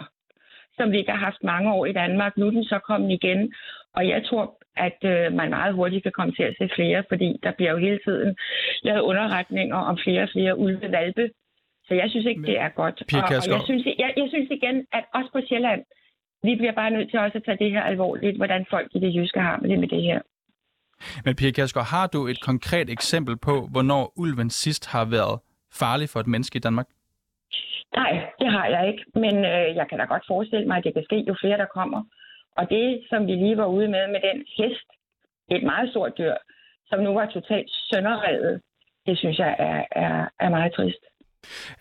som 0.78 0.92
vi 0.92 0.98
ikke 0.98 1.12
har 1.12 1.26
haft 1.26 1.44
mange 1.44 1.74
år 1.74 1.86
i 1.86 1.94
Danmark. 1.94 2.38
Nu 2.38 2.48
er 2.48 2.52
den 2.52 2.64
så 2.64 2.80
kommet 2.80 3.12
igen, 3.12 3.54
og 3.96 4.08
jeg 4.08 4.24
tror, 4.26 4.58
at 4.78 5.00
øh, 5.04 5.34
man 5.34 5.50
meget 5.50 5.74
hurtigt 5.74 6.04
kan 6.04 6.12
komme 6.12 6.34
til 6.34 6.44
at 6.44 6.56
se 6.58 6.70
flere, 6.76 7.04
fordi 7.08 7.40
der 7.44 7.52
bliver 7.52 7.72
jo 7.72 7.78
hele 7.78 8.00
tiden 8.06 8.36
lavet 8.84 9.02
underretninger 9.02 9.78
om 9.78 9.98
flere 10.04 10.24
og 10.24 10.30
flere 10.34 10.58
ulvevalpe. 10.58 11.30
Så 11.88 11.94
jeg 11.94 12.10
synes 12.10 12.26
ikke, 12.26 12.42
det 12.42 12.60
er 12.60 12.70
godt. 12.70 12.98
Og, 13.02 13.24
og 13.24 13.54
jeg, 13.54 13.62
synes, 13.66 13.86
jeg, 13.86 14.14
jeg 14.18 14.28
synes 14.30 14.50
igen, 14.50 14.86
at 14.92 15.04
også 15.14 15.30
på 15.34 15.40
Sjælland, 15.48 15.84
vi 16.44 16.56
bliver 16.56 16.72
bare 16.72 16.92
nødt 16.92 17.10
til 17.10 17.20
også 17.20 17.38
at 17.38 17.44
tage 17.46 17.58
det 17.58 17.72
her 17.72 17.82
alvorligt, 17.82 18.38
hvordan 18.38 18.66
folk 18.70 18.88
i 18.96 19.00
det 19.00 19.16
jyske 19.16 19.40
har 19.40 19.58
med 19.62 19.70
det 19.70 19.80
med 19.80 19.88
det 19.88 20.02
her. 20.02 20.20
Men 21.26 21.36
Pia 21.36 21.52
Kjærsgaard, 21.52 21.88
har 21.88 22.08
du 22.08 22.28
et 22.28 22.42
konkret 22.42 22.90
eksempel 22.90 23.38
på, 23.38 23.68
hvornår 23.72 24.14
ulven 24.16 24.50
sidst 24.50 24.84
har 24.92 25.06
været 25.06 25.40
farlig 25.82 26.10
for 26.10 26.20
et 26.20 26.28
menneske 26.28 26.58
i 26.58 26.60
Danmark? 26.60 26.88
Nej, 27.96 28.12
det 28.40 28.52
har 28.52 28.66
jeg 28.66 28.88
ikke, 28.92 29.04
men 29.16 29.36
øh, 29.54 29.76
jeg 29.80 29.86
kan 29.90 29.98
da 30.00 30.06
godt 30.06 30.24
forestille 30.28 30.68
mig, 30.68 30.78
at 30.78 30.84
det 30.84 30.94
kan 30.94 31.04
ske, 31.04 31.18
jo 31.28 31.36
flere 31.42 31.58
der 31.58 31.66
kommer. 31.80 32.02
Og 32.58 32.70
det, 32.70 32.86
som 33.10 33.28
vi 33.28 33.32
lige 33.32 33.58
var 33.58 33.66
ude 33.66 33.88
med 33.88 34.08
med 34.14 34.22
den 34.30 34.38
hest, 34.58 34.88
et 35.52 35.64
meget 35.64 35.90
stort 35.90 36.14
dyr, 36.18 36.36
som 36.90 37.00
nu 37.00 37.14
var 37.14 37.26
totalt 37.26 37.70
sønderrevet, 37.90 38.62
det 39.06 39.18
synes 39.18 39.38
jeg 39.40 39.56
er, 39.60 39.84
er, 39.92 40.28
er 40.40 40.50
meget 40.50 40.74
trist. 40.74 41.04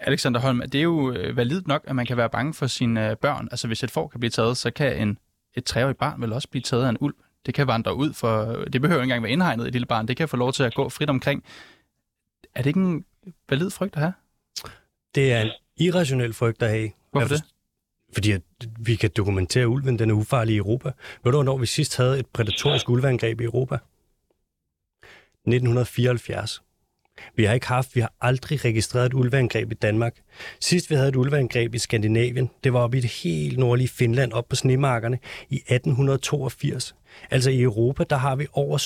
Alexander 0.00 0.40
Holm, 0.40 0.60
det 0.60 0.74
er 0.74 0.82
jo 0.82 1.12
øh, 1.12 1.36
validt 1.36 1.66
nok, 1.66 1.84
at 1.88 1.96
man 1.96 2.06
kan 2.06 2.16
være 2.16 2.30
bange 2.30 2.54
for 2.54 2.66
sine 2.66 3.10
øh, 3.10 3.16
børn. 3.16 3.48
Altså 3.50 3.66
hvis 3.66 3.84
et 3.84 3.90
får 3.90 4.08
kan 4.08 4.20
blive 4.20 4.30
taget, 4.30 4.56
så 4.56 4.70
kan 4.70 5.02
en, 5.02 5.18
et 5.56 5.64
treårigt 5.64 5.98
barn 5.98 6.22
vel 6.22 6.32
også 6.32 6.48
blive 6.50 6.62
taget 6.62 6.84
af 6.84 6.88
en 6.88 6.98
ulv. 7.00 7.14
Det 7.46 7.54
kan 7.54 7.66
vandre 7.66 7.94
ud, 7.94 8.12
for 8.12 8.44
det 8.72 8.80
behøver 8.80 9.02
ikke 9.02 9.04
engang 9.04 9.22
være 9.22 9.32
indhegnet 9.32 9.66
et 9.66 9.72
lille 9.72 9.86
barn. 9.86 10.08
Det 10.08 10.16
kan 10.16 10.28
få 10.28 10.36
lov 10.36 10.52
til 10.52 10.62
at 10.62 10.74
gå 10.74 10.88
frit 10.88 11.10
omkring. 11.10 11.44
Er 12.54 12.62
det 12.62 12.66
ikke 12.66 12.80
en 12.80 13.04
valid 13.48 13.70
frygt 13.70 13.96
at 13.96 14.02
have? 14.02 14.12
Det 15.14 15.32
er 15.32 15.40
en 15.40 15.50
irrationel 15.76 16.32
frygt 16.32 16.62
at 16.62 16.70
have. 16.70 16.90
Hvorfor 17.10 17.28
det? 17.28 17.44
Fordi 18.12 18.30
at 18.32 18.42
vi 18.78 18.96
kan 18.96 19.10
dokumentere, 19.16 19.62
at 19.62 19.66
ulven 19.66 19.98
den 19.98 20.10
er 20.10 20.14
ufarlig 20.14 20.54
i 20.54 20.58
Europa. 20.58 20.88
Ved 21.24 21.32
du, 21.32 21.36
hvornår 21.36 21.58
vi 21.58 21.66
sidst 21.66 21.96
havde 21.96 22.18
et 22.18 22.26
prædatorisk 22.26 22.88
ulveangreb 22.88 23.40
i 23.40 23.44
Europa? 23.44 23.74
1974. 25.46 26.62
Vi 27.36 27.44
har 27.44 27.54
ikke 27.54 27.66
haft, 27.66 27.96
vi 27.96 28.00
har 28.00 28.12
aldrig 28.20 28.64
registreret 28.64 29.06
et 29.06 29.14
ulveangreb 29.14 29.72
i 29.72 29.74
Danmark. 29.74 30.16
Sidst 30.60 30.90
vi 30.90 30.94
havde 30.94 31.08
et 31.08 31.16
ulveangreb 31.16 31.74
i 31.74 31.78
Skandinavien, 31.78 32.50
det 32.64 32.72
var 32.72 32.80
oppe 32.80 32.98
i 32.98 33.00
det 33.00 33.10
helt 33.10 33.58
nordlige 33.58 33.88
Finland, 33.88 34.32
op 34.32 34.48
på 34.48 34.56
snemarkerne, 34.56 35.18
i 35.50 35.56
1882. 35.56 36.94
Altså 37.30 37.50
i 37.50 37.62
Europa, 37.62 38.04
der 38.10 38.16
har 38.16 38.36
vi 38.36 38.46
over 38.52 38.78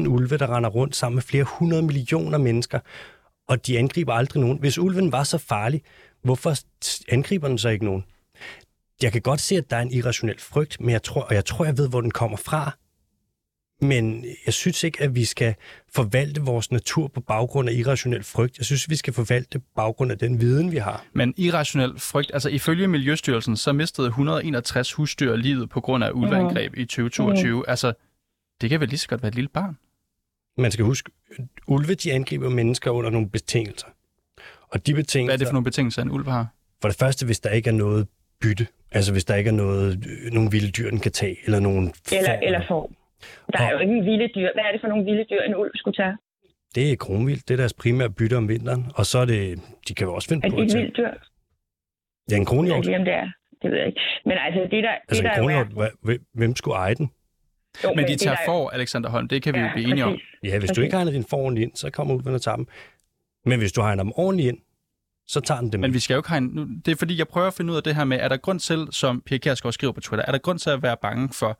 17.000 0.00 0.06
ulve, 0.08 0.38
der 0.38 0.56
render 0.56 0.70
rundt 0.70 0.96
sammen 0.96 1.14
med 1.14 1.22
flere 1.22 1.44
hundrede 1.44 1.82
millioner 1.82 2.38
mennesker, 2.38 2.80
og 3.48 3.66
de 3.66 3.78
angriber 3.78 4.12
aldrig 4.12 4.42
nogen. 4.42 4.58
Hvis 4.58 4.78
ulven 4.78 5.12
var 5.12 5.24
så 5.24 5.38
farlig, 5.38 5.82
hvorfor 6.22 6.54
angriber 7.08 7.48
den 7.48 7.58
så 7.58 7.68
ikke 7.68 7.84
nogen? 7.84 8.04
Jeg 9.02 9.12
kan 9.12 9.22
godt 9.22 9.40
se, 9.40 9.56
at 9.56 9.70
der 9.70 9.76
er 9.76 9.80
en 9.80 9.92
irrationel 9.92 10.40
frygt, 10.40 10.80
men 10.80 10.90
jeg 10.90 11.02
tror, 11.02 11.22
og 11.22 11.34
jeg 11.34 11.44
tror, 11.44 11.64
jeg 11.64 11.78
ved, 11.78 11.88
hvor 11.88 12.00
den 12.00 12.10
kommer 12.10 12.36
fra. 12.36 12.76
Men 13.82 14.24
jeg 14.46 14.54
synes 14.54 14.84
ikke, 14.84 15.02
at 15.02 15.14
vi 15.14 15.24
skal 15.24 15.54
forvalte 15.94 16.40
vores 16.40 16.70
natur 16.70 17.08
på 17.08 17.20
baggrund 17.20 17.68
af 17.68 17.72
irrationel 17.72 18.22
frygt. 18.22 18.58
Jeg 18.58 18.64
synes, 18.66 18.90
vi 18.90 18.96
skal 18.96 19.12
forvalte 19.12 19.58
på 19.58 19.66
baggrund 19.76 20.12
af 20.12 20.18
den 20.18 20.40
viden, 20.40 20.72
vi 20.72 20.76
har. 20.76 21.04
Men 21.12 21.34
irrationel 21.36 22.00
frygt, 22.00 22.30
altså 22.34 22.48
ifølge 22.48 22.88
Miljøstyrelsen, 22.88 23.56
så 23.56 23.72
mistede 23.72 24.06
161 24.06 24.92
husdyr 24.92 25.36
livet 25.36 25.70
på 25.70 25.80
grund 25.80 26.04
af 26.04 26.10
ulveangreb 26.14 26.74
i 26.76 26.84
2022. 26.84 27.58
Mm. 27.58 27.64
Altså, 27.68 27.92
det 28.60 28.70
kan 28.70 28.80
vel 28.80 28.88
lige 28.88 28.98
så 28.98 29.08
godt 29.08 29.22
være 29.22 29.28
et 29.28 29.34
lille 29.34 29.48
barn? 29.48 29.78
Man 30.58 30.70
skal 30.70 30.84
huske, 30.84 31.10
ulve 31.66 31.94
de 31.94 32.12
angriber 32.12 32.48
mennesker 32.48 32.90
under 32.90 33.10
nogle 33.10 33.30
betingelser. 33.30 33.86
Og 34.68 34.86
de 34.86 34.94
betingelser... 34.94 35.26
Hvad 35.26 35.34
er 35.34 35.38
det 35.38 35.46
for 35.46 35.52
nogle 35.52 35.64
betingelser, 35.64 36.02
en 36.02 36.10
ulv 36.10 36.28
har? 36.28 36.46
For 36.82 36.88
det 36.88 36.98
første, 36.98 37.26
hvis 37.26 37.40
der 37.40 37.50
ikke 37.50 37.70
er 37.70 37.74
noget 37.74 38.06
bytte. 38.40 38.66
Altså 38.90 39.12
hvis 39.12 39.24
der 39.24 39.34
ikke 39.34 39.48
er 39.48 39.54
noget, 39.54 40.06
øh, 40.06 40.32
nogle 40.32 40.50
vilde 40.50 40.70
dyr, 40.70 40.90
den 40.90 41.00
kan 41.00 41.12
tage, 41.12 41.36
eller 41.44 41.60
nogle 41.60 41.92
Eller, 42.12 42.28
får. 42.28 42.46
eller 42.46 42.60
får. 42.68 42.92
Der 43.52 43.58
er 43.66 43.72
jo 43.72 43.78
ikke 43.78 43.92
en 43.94 44.04
vilde 44.04 44.28
dyr. 44.36 44.48
Hvad 44.54 44.64
er 44.68 44.72
det 44.72 44.80
for 44.80 44.88
nogle 44.88 45.04
vilde 45.04 45.24
dyr, 45.30 45.40
en 45.48 45.54
ulv 45.56 45.70
skulle 45.74 45.96
tage? 45.96 46.16
Det 46.74 46.92
er 46.92 46.96
kronvildt. 46.96 47.48
Det 47.48 47.54
er 47.54 47.58
deres 47.58 47.72
primære 47.74 48.10
bytte 48.10 48.36
om 48.36 48.48
vinteren. 48.48 48.92
Og 48.94 49.06
så 49.06 49.18
er 49.18 49.24
det... 49.24 49.58
De 49.88 49.94
kan 49.94 50.06
jo 50.06 50.14
også 50.14 50.28
finde 50.28 50.46
Er 50.46 50.50
på 50.50 50.56
det 50.56 50.64
et 50.74 50.78
vildt 50.78 50.96
dyr? 50.96 51.08
Ja, 52.30 52.34
en 52.36 52.38
Jeg 52.38 52.46
kronhjort. 52.46 52.78
ved 52.86 52.88
ikke, 52.88 52.98
om 52.98 53.04
det 53.04 53.14
er. 53.14 53.28
Det 53.62 53.70
ved 53.70 53.78
jeg 53.78 53.86
ikke. 53.86 54.00
Men 54.24 54.36
altså, 54.46 54.60
det 54.70 54.84
der, 54.84 54.90
Altså 55.08 55.22
det 55.22 55.30
en 55.30 55.36
der 55.36 55.42
jo 55.42 55.48
er... 55.60 55.64
kronhjort, 55.64 55.88
hva- 55.98 56.24
hvem- 56.34 56.56
skulle 56.56 56.76
eje 56.76 56.94
den? 56.94 57.10
Jo, 57.84 57.94
Men 57.94 58.04
de 58.04 58.12
det 58.12 58.20
tager 58.20 58.36
der- 58.36 58.42
for, 58.46 58.68
Alexander 58.70 59.10
Holm, 59.10 59.28
det 59.28 59.42
kan 59.42 59.54
vi 59.54 59.58
jo 59.60 59.68
blive 59.74 59.88
enige 59.90 60.04
om. 60.04 60.12
præcis. 60.12 60.52
Ja, 60.52 60.58
hvis 60.58 60.70
du 60.70 60.72
Okay. 60.80 60.82
ikke 60.82 60.96
hegner 60.96 61.12
din 61.12 61.24
for 61.30 61.36
ordentligt 61.36 61.66
ind, 61.68 61.76
så 61.76 61.90
kommer 61.90 62.14
ulven 62.14 62.34
og 62.34 62.42
tager 62.42 62.56
dem. 62.56 62.66
Men 63.44 63.58
hvis 63.58 63.72
du 63.72 63.80
hegner 63.82 64.02
dem 64.02 64.12
ordentligt 64.16 64.48
ind, 64.48 64.58
så 65.26 65.40
tager 65.40 65.60
den 65.60 65.72
dem. 65.72 65.80
Men 65.80 65.94
vi 65.94 65.98
skal 65.98 66.14
jo 66.14 66.18
ikke 66.18 66.28
hegne... 66.30 66.48
Nu, 66.54 66.66
det 66.84 66.92
er 66.92 66.96
fordi, 66.96 67.18
jeg 67.18 67.28
prøver 67.28 67.46
at 67.46 67.54
finde 67.54 67.72
ud 67.72 67.76
af 67.76 67.82
det 67.82 67.94
her 67.94 68.04
med, 68.04 68.18
er 68.20 68.28
der 68.28 68.36
grund 68.36 68.60
til, 68.60 68.86
som 68.90 69.20
Pia 69.26 69.38
Kjærsgaard 69.38 69.72
skriver 69.72 69.92
på 69.92 70.00
Twitter, 70.00 70.24
er 70.28 70.32
der 70.32 70.38
grund 70.38 70.58
til 70.58 70.70
at 70.70 70.82
være 70.82 70.96
bange 71.02 71.28
for... 71.32 71.58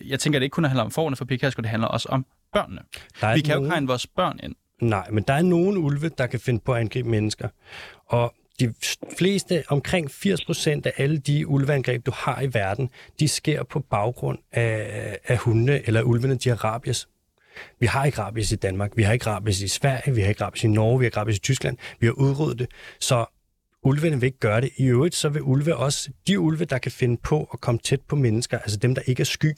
Jeg 0.00 0.20
tænker, 0.20 0.38
at 0.38 0.40
det 0.40 0.44
ikke 0.44 0.54
kun 0.54 0.64
handler 0.64 0.84
om 0.84 0.90
forerne 0.90 1.16
for 1.16 1.24
Kjærsgaard, 1.24 1.62
det 1.62 1.70
handler 1.70 1.88
også 1.88 2.08
om 2.08 2.26
børnene. 2.52 2.80
der 3.20 3.26
er 3.26 3.34
Vi 3.34 3.40
kan 3.40 3.48
jo 3.52 3.54
nogen- 3.54 3.66
ikke 3.66 3.74
hegne 3.74 3.86
vores 3.86 4.06
børn 4.06 4.40
ind. 4.42 4.54
Nej, 4.80 5.10
men 5.10 5.24
der 5.28 5.34
er 5.34 5.42
nogle 5.42 5.78
ulve, 5.80 6.08
der 6.08 6.26
kan 6.26 6.40
finde 6.40 6.60
på 6.60 6.72
at 6.74 6.80
angribe 6.80 7.08
mennesker. 7.08 7.48
Og 8.06 8.34
de 8.60 8.74
fleste, 9.18 9.64
omkring 9.68 10.10
80% 10.10 10.86
af 10.86 10.92
alle 10.96 11.18
de 11.18 11.46
ulveangreb, 11.46 12.06
du 12.06 12.10
har 12.14 12.40
i 12.40 12.54
verden, 12.54 12.90
de 13.20 13.28
sker 13.28 13.62
på 13.62 13.80
baggrund 13.80 14.38
af, 14.52 15.18
af 15.24 15.38
hundene 15.38 15.86
eller 15.86 16.02
ulvene, 16.02 16.34
de 16.34 16.48
har 16.48 16.56
rabies. 16.64 17.08
Vi 17.80 17.86
har 17.86 18.04
ikke 18.04 18.18
rabies 18.18 18.52
i 18.52 18.56
Danmark, 18.56 18.90
vi 18.96 19.02
har 19.02 19.12
ikke 19.12 19.26
rabies 19.26 19.60
i 19.60 19.68
Sverige, 19.68 20.14
vi 20.14 20.20
har 20.20 20.28
ikke 20.28 20.44
rabies 20.44 20.64
i 20.64 20.68
Norge, 20.68 20.98
vi 20.98 21.04
har 21.04 21.06
ikke 21.06 21.16
rabies 21.20 21.36
i 21.36 21.40
Tyskland. 21.40 21.76
Vi 22.00 22.06
har 22.06 22.12
udryddet 22.12 22.58
det. 22.58 22.68
Så 23.00 23.24
ulvene 23.82 24.20
vil 24.20 24.26
ikke 24.26 24.38
gøre 24.38 24.60
det. 24.60 24.70
I 24.76 24.84
øvrigt 24.84 25.14
så 25.14 25.28
vil 25.28 25.42
ulve 25.42 25.76
også, 25.76 26.10
de 26.26 26.40
ulve, 26.40 26.64
der 26.64 26.78
kan 26.78 26.92
finde 26.92 27.16
på 27.16 27.48
at 27.52 27.60
komme 27.60 27.78
tæt 27.78 28.00
på 28.00 28.16
mennesker, 28.16 28.58
altså 28.58 28.76
dem, 28.76 28.94
der 28.94 29.02
ikke 29.06 29.20
er 29.20 29.24
sky, 29.24 29.56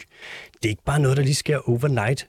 det 0.52 0.64
er 0.64 0.68
ikke 0.68 0.84
bare 0.84 1.00
noget, 1.00 1.16
der 1.16 1.22
lige 1.22 1.34
sker 1.34 1.68
overnight. 1.68 2.28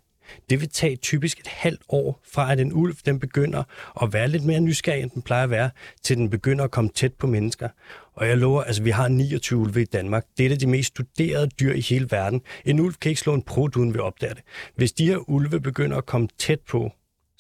Det 0.50 0.62
vil 0.62 0.70
tage 0.70 0.96
typisk 0.96 1.40
et 1.40 1.48
halvt 1.48 1.82
år 1.90 2.22
fra, 2.34 2.52
at 2.52 2.60
en 2.60 2.74
ulv 2.74 2.96
den 3.06 3.20
begynder 3.20 3.64
at 4.02 4.14
være 4.14 4.28
lidt 4.28 4.44
mere 4.44 4.60
nysgerrig, 4.60 5.04
end 5.04 5.12
den 5.12 5.22
plejer 5.22 5.44
at 5.44 5.50
være, 5.50 5.70
til 6.04 6.18
den 6.18 6.30
begynder 6.30 6.64
at 6.64 6.72
komme 6.72 6.90
tæt 6.96 7.14
på 7.14 7.28
mennesker. 7.28 7.70
Og 8.14 8.28
jeg 8.28 8.38
lover, 8.38 8.64
altså 8.64 8.84
vi 8.84 8.90
har 8.90 9.08
29 9.08 9.60
ulve 9.60 9.82
i 9.82 9.86
Danmark. 9.86 10.26
Det 10.38 10.46
er 10.46 10.50
det 10.50 10.62
de 10.62 10.68
mest 10.68 10.88
studerede 10.88 11.48
dyr 11.48 11.74
i 11.74 11.82
hele 11.82 12.08
verden. 12.12 12.42
En 12.66 12.80
ulv 12.80 12.94
kan 12.94 13.10
ikke 13.10 13.22
slå 13.22 13.34
en 13.34 13.42
prut, 13.42 13.76
uden 13.76 13.94
vi 13.94 14.00
opdager 14.00 14.34
det. 14.34 14.44
Hvis 14.76 14.92
de 14.92 15.06
her 15.06 15.30
ulve 15.30 15.60
begynder 15.60 15.98
at 15.98 16.06
komme 16.06 16.28
tæt 16.38 16.60
på, 16.60 16.92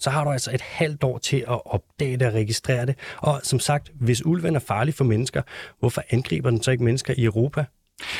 så 0.06 0.10
har 0.16 0.24
du 0.24 0.30
altså 0.38 0.50
et 0.58 0.62
halvt 0.62 1.04
år 1.04 1.18
til 1.30 1.40
at 1.54 1.60
opdage 1.76 2.18
det 2.20 2.28
og 2.28 2.34
registrere 2.34 2.86
det. 2.90 2.96
Og 3.30 3.36
som 3.52 3.60
sagt, 3.60 3.86
hvis 4.08 4.26
ulven 4.26 4.56
er 4.56 4.64
farlig 4.74 4.94
for 5.00 5.04
mennesker, 5.14 5.42
hvorfor 5.80 6.02
angriber 6.16 6.50
den 6.50 6.62
så 6.64 6.72
ikke 6.72 6.84
mennesker 6.84 7.14
i 7.18 7.24
Europa? 7.32 7.62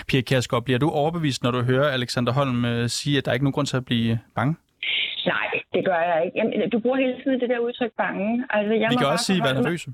Pia 0.08 0.22
Kjærsgaard, 0.22 0.64
bliver 0.68 0.80
du 0.80 0.90
overbevist, 0.90 1.44
når 1.44 1.52
du 1.52 1.62
hører 1.72 1.88
Alexander 2.00 2.32
Holm 2.34 2.66
øh, 2.66 2.90
sige, 2.90 3.18
at 3.18 3.26
der 3.26 3.32
er 3.32 3.34
ikke 3.34 3.46
nogen 3.46 3.54
grund 3.58 3.68
til 3.68 3.78
at 3.78 3.86
blive 3.86 4.20
bange? 4.36 4.54
Nej, 5.26 5.48
det 5.74 5.82
gør 5.86 6.00
jeg 6.12 6.18
ikke. 6.26 6.36
Jamen, 6.40 6.70
du 6.70 6.80
bruger 6.80 6.98
hele 6.98 7.16
tiden 7.24 7.40
det 7.42 7.50
der 7.50 7.60
udtryk 7.68 7.92
bange. 8.04 8.46
Altså, 8.50 8.74
jeg 8.74 8.90
Vi 8.92 8.96
må 8.96 9.00
kan 9.00 9.06
bare 9.06 9.14
også 9.18 9.26
sige, 9.26 9.38
at 9.38 9.44
være 9.44 9.50
forholde 9.50 9.62
mig- 9.62 9.70
nervøse. 9.70 9.90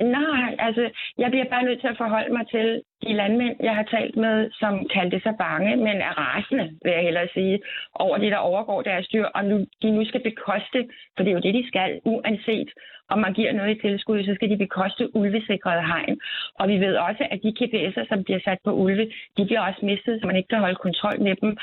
Nej, 0.00 0.56
altså, 0.58 0.90
jeg 1.18 1.30
bliver 1.30 1.44
bare 1.44 1.64
nødt 1.64 1.80
til 1.80 1.88
at 1.88 1.96
forholde 1.96 2.32
mig 2.32 2.46
til 2.50 2.82
de 3.02 3.12
landmænd, 3.12 3.56
jeg 3.60 3.74
har 3.74 3.82
talt 3.82 4.16
med, 4.16 4.50
som 4.52 4.88
kaldte 4.94 5.20
sig 5.20 5.34
bange, 5.38 5.76
men 5.76 5.96
er 6.08 6.14
rasende, 6.18 6.66
vil 6.84 6.92
jeg 6.92 7.02
hellere 7.02 7.28
sige, 7.34 7.60
over 7.94 8.18
det, 8.18 8.32
der 8.32 8.38
overgår 8.38 8.82
deres 8.82 9.08
dyr, 9.08 9.24
og 9.24 9.44
nu, 9.44 9.66
de 9.82 9.90
nu 9.90 10.04
skal 10.04 10.22
bekoste, 10.22 10.88
for 11.16 11.22
det 11.24 11.30
er 11.30 11.34
jo 11.34 11.46
det, 11.46 11.54
de 11.54 11.68
skal, 11.68 12.00
uanset 12.04 12.68
om 13.12 13.18
man 13.18 13.34
giver 13.34 13.52
noget 13.52 13.76
i 13.76 13.80
tilskud, 13.80 14.24
så 14.24 14.34
skal 14.34 14.50
de 14.50 14.64
bekoste 14.64 15.16
ulvesikrede 15.16 15.82
hegn. 15.92 16.20
Og 16.58 16.68
vi 16.68 16.76
ved 16.84 16.94
også, 16.96 17.26
at 17.30 17.38
de 17.44 17.56
GPS'er, 17.58 18.08
som 18.08 18.24
bliver 18.24 18.40
sat 18.44 18.58
på 18.64 18.70
ulve, 18.72 19.04
de 19.36 19.44
bliver 19.44 19.60
også 19.68 19.80
mistet, 19.82 20.20
så 20.20 20.26
man 20.26 20.36
ikke 20.36 20.48
kan 20.48 20.64
holde 20.64 20.84
kontrol 20.86 21.20
med 21.20 21.34
dem. 21.42 21.56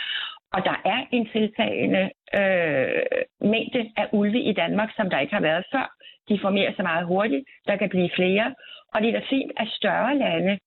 Og 0.54 0.64
der 0.64 0.78
er 0.86 1.00
en 1.12 1.30
tiltagende 1.34 2.04
øh, 2.40 3.02
mængde 3.42 3.92
af 3.98 4.08
ulve 4.14 4.42
i 4.42 4.54
Danmark, 4.54 4.90
som 4.96 5.10
der 5.10 5.20
ikke 5.20 5.34
har 5.34 5.42
været 5.42 5.66
før. 5.74 5.94
De 6.30 6.40
formerer 6.42 6.74
sig 6.74 6.84
meget 6.84 7.06
hurtigt. 7.06 7.46
Der 7.68 7.76
kan 7.76 7.90
blive 7.90 8.10
flere. 8.16 8.56
Og 8.94 9.02
det 9.02 9.10
er 9.10 9.20
da 9.20 9.26
fint, 9.30 9.52
at 9.58 9.68
større 9.68 10.18
lande 10.18 10.60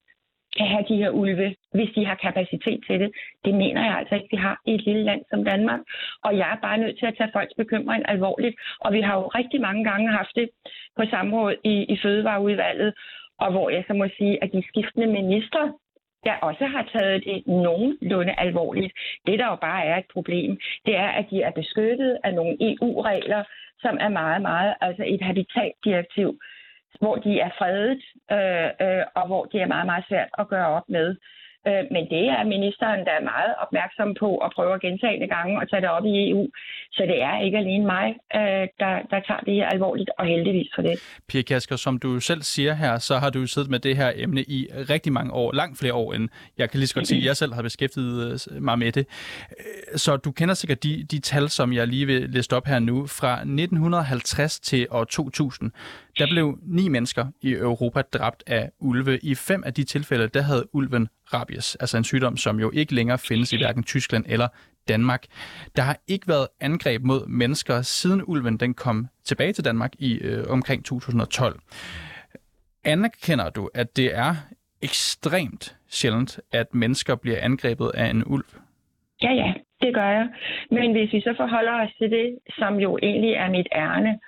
kan 0.56 0.66
have 0.66 0.84
de 0.88 0.96
her 0.96 1.10
ulve, 1.10 1.54
hvis 1.72 1.90
de 1.96 2.06
har 2.06 2.14
kapacitet 2.14 2.80
til 2.86 3.00
det. 3.00 3.10
Det 3.44 3.54
mener 3.54 3.84
jeg 3.84 3.96
altså 3.98 4.14
ikke, 4.14 4.28
vi 4.30 4.36
har 4.36 4.60
i 4.66 4.74
et 4.74 4.84
lille 4.84 5.04
land 5.04 5.22
som 5.30 5.44
Danmark. 5.44 5.80
Og 6.24 6.38
jeg 6.38 6.52
er 6.52 6.60
bare 6.66 6.78
nødt 6.78 6.98
til 6.98 7.06
at 7.06 7.16
tage 7.16 7.30
folks 7.32 7.54
bekymring 7.56 8.02
alvorligt. 8.08 8.56
Og 8.80 8.92
vi 8.92 9.00
har 9.00 9.14
jo 9.20 9.26
rigtig 9.26 9.60
mange 9.60 9.84
gange 9.84 10.08
haft 10.08 10.34
det 10.34 10.48
på 10.96 11.02
samråd 11.10 11.54
i, 11.64 11.74
i 11.92 11.98
Fødevareudvalget, 12.02 12.94
og 13.38 13.50
hvor 13.52 13.70
jeg 13.70 13.84
så 13.86 13.92
må 13.94 14.06
sige, 14.18 14.44
at 14.44 14.52
de 14.52 14.62
skiftende 14.68 15.06
ministre, 15.06 15.72
der 16.24 16.32
også 16.32 16.66
har 16.66 16.88
taget 16.92 17.24
det 17.24 17.46
nogenlunde 17.46 18.34
alvorligt. 18.38 18.92
Det, 19.26 19.38
der 19.38 19.46
jo 19.46 19.56
bare 19.56 19.84
er 19.84 19.96
et 19.98 20.08
problem, 20.12 20.58
det 20.86 20.96
er, 20.96 21.08
at 21.08 21.26
de 21.30 21.42
er 21.42 21.50
beskyttet 21.50 22.18
af 22.24 22.34
nogle 22.34 22.56
EU-regler, 22.60 23.44
som 23.78 23.96
er 24.00 24.08
meget, 24.08 24.42
meget, 24.42 24.74
altså 24.80 25.04
et 25.06 25.22
habitatdirektiv, 25.22 26.40
hvor 27.00 27.16
de 27.16 27.40
er 27.40 27.50
fredet, 27.58 28.02
øh, 28.32 28.70
øh, 28.86 29.04
og 29.14 29.26
hvor 29.26 29.44
det 29.44 29.60
er 29.60 29.66
meget, 29.66 29.86
meget 29.86 30.04
svært 30.08 30.28
at 30.38 30.48
gøre 30.48 30.68
op 30.68 30.88
med. 30.88 31.16
Øh, 31.68 31.84
men 31.94 32.04
det 32.14 32.24
er 32.36 32.42
ministeren, 32.54 33.00
der 33.06 33.14
er 33.18 33.24
meget 33.34 33.52
opmærksom 33.64 34.08
på 34.22 34.28
og 34.44 34.52
prøver 34.56 34.78
gentagende 34.78 35.28
gange 35.36 35.62
at 35.62 35.66
tage 35.70 35.82
det 35.84 35.90
op 35.96 36.04
i 36.04 36.30
EU. 36.30 36.48
Så 36.92 37.02
det 37.10 37.22
er 37.22 37.40
ikke 37.44 37.58
alene 37.58 37.86
mig, 37.86 38.06
øh, 38.38 38.64
der, 38.82 38.92
der 39.10 39.20
tager 39.28 39.42
det 39.46 39.54
her 39.54 39.68
alvorligt, 39.68 40.10
og 40.18 40.24
heldigvis 40.26 40.70
for 40.74 40.82
det. 40.82 40.94
Pia 41.28 41.42
Kasker, 41.42 41.76
som 41.76 41.98
du 41.98 42.20
selv 42.20 42.42
siger 42.42 42.74
her, 42.74 42.98
så 42.98 43.14
har 43.22 43.30
du 43.30 43.46
siddet 43.46 43.70
med 43.70 43.78
det 43.78 43.96
her 43.96 44.12
emne 44.14 44.42
i 44.42 44.66
rigtig 44.94 45.12
mange 45.12 45.32
år, 45.32 45.52
langt 45.52 45.78
flere 45.78 45.94
år 45.94 46.12
end 46.12 46.28
jeg 46.58 46.70
kan 46.70 46.78
lige 46.78 46.86
så 46.88 46.94
godt 46.94 47.06
sige, 47.06 47.18
at 47.18 47.24
jeg 47.24 47.36
selv 47.36 47.52
har 47.54 47.62
beskæftiget 47.62 48.48
øh, 48.52 48.62
mig 48.62 48.78
med 48.78 48.92
det. 48.92 49.06
Øh, 49.50 49.98
så 49.98 50.16
du 50.16 50.30
kender 50.32 50.54
sikkert 50.54 50.82
de, 50.82 51.06
de 51.10 51.20
tal, 51.20 51.48
som 51.48 51.72
jeg 51.72 51.86
lige 51.86 52.06
vil 52.06 52.30
liste 52.30 52.56
op 52.56 52.66
her 52.66 52.78
nu. 52.78 53.06
Fra 53.06 53.32
1950 53.32 54.60
til 54.60 54.86
år 54.90 55.04
2000, 55.04 55.72
der 56.20 56.26
blev 56.26 56.58
ni 56.62 56.88
mennesker 56.88 57.26
i 57.42 57.52
Europa 57.52 58.02
dræbt 58.02 58.42
af 58.46 58.70
ulve. 58.80 59.18
I 59.22 59.34
fem 59.34 59.62
af 59.66 59.74
de 59.74 59.84
tilfælde, 59.84 60.28
der 60.28 60.42
havde 60.42 60.74
ulven 60.74 61.08
rabies, 61.34 61.76
altså 61.76 61.96
en 61.98 62.04
sygdom, 62.04 62.36
som 62.36 62.60
jo 62.60 62.70
ikke 62.74 62.94
længere 62.94 63.18
findes 63.18 63.52
i 63.52 63.56
hverken 63.56 63.82
Tyskland 63.82 64.24
eller 64.28 64.48
Danmark. 64.88 65.22
Der 65.76 65.82
har 65.82 65.96
ikke 66.08 66.28
været 66.28 66.46
angreb 66.60 67.02
mod 67.02 67.26
mennesker, 67.26 67.82
siden 67.82 68.22
ulven 68.26 68.56
den 68.56 68.74
kom 68.74 69.06
tilbage 69.24 69.52
til 69.52 69.64
Danmark 69.64 69.92
i 69.98 70.18
øh, 70.18 70.44
omkring 70.48 70.84
2012. 70.84 71.60
Anerkender 72.84 73.50
du, 73.50 73.70
at 73.74 73.96
det 73.96 74.16
er 74.16 74.34
ekstremt 74.82 75.76
sjældent, 75.88 76.40
at 76.52 76.74
mennesker 76.74 77.14
bliver 77.14 77.38
angrebet 77.42 77.90
af 77.94 78.06
en 78.06 78.22
ulv? 78.26 78.44
Ja, 79.22 79.32
ja, 79.32 79.52
det 79.80 79.94
gør 79.94 80.08
jeg. 80.08 80.28
Men 80.70 80.92
hvis 80.92 81.12
vi 81.12 81.20
så 81.20 81.34
forholder 81.36 81.72
os 81.84 81.92
til 81.98 82.10
det, 82.10 82.38
som 82.58 82.74
jo 82.74 82.98
egentlig 83.02 83.32
er 83.32 83.50
mit 83.50 83.68
ærne, 83.74 84.18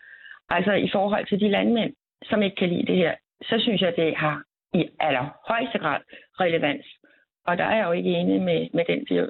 altså 0.57 0.73
i 0.73 0.89
forhold 0.93 1.27
til 1.27 1.41
de 1.41 1.49
landmænd, 1.57 1.93
som 2.31 2.43
ikke 2.43 2.57
kan 2.57 2.69
lide 2.69 2.87
det 2.87 2.97
her, 2.97 3.15
så 3.43 3.55
synes 3.65 3.81
jeg, 3.81 3.93
det 3.97 4.17
har 4.17 4.37
i 4.75 4.83
allerhøjeste 5.01 5.79
grad 5.79 6.01
relevans. 6.41 6.87
Og 7.47 7.59
der 7.59 7.65
er 7.65 7.77
jeg 7.77 7.87
jo 7.87 7.93
ikke 7.93 8.11
enig 8.11 8.43
med, 8.43 8.61
med 8.75 8.85
den 8.91 9.01
bio, 9.09 9.23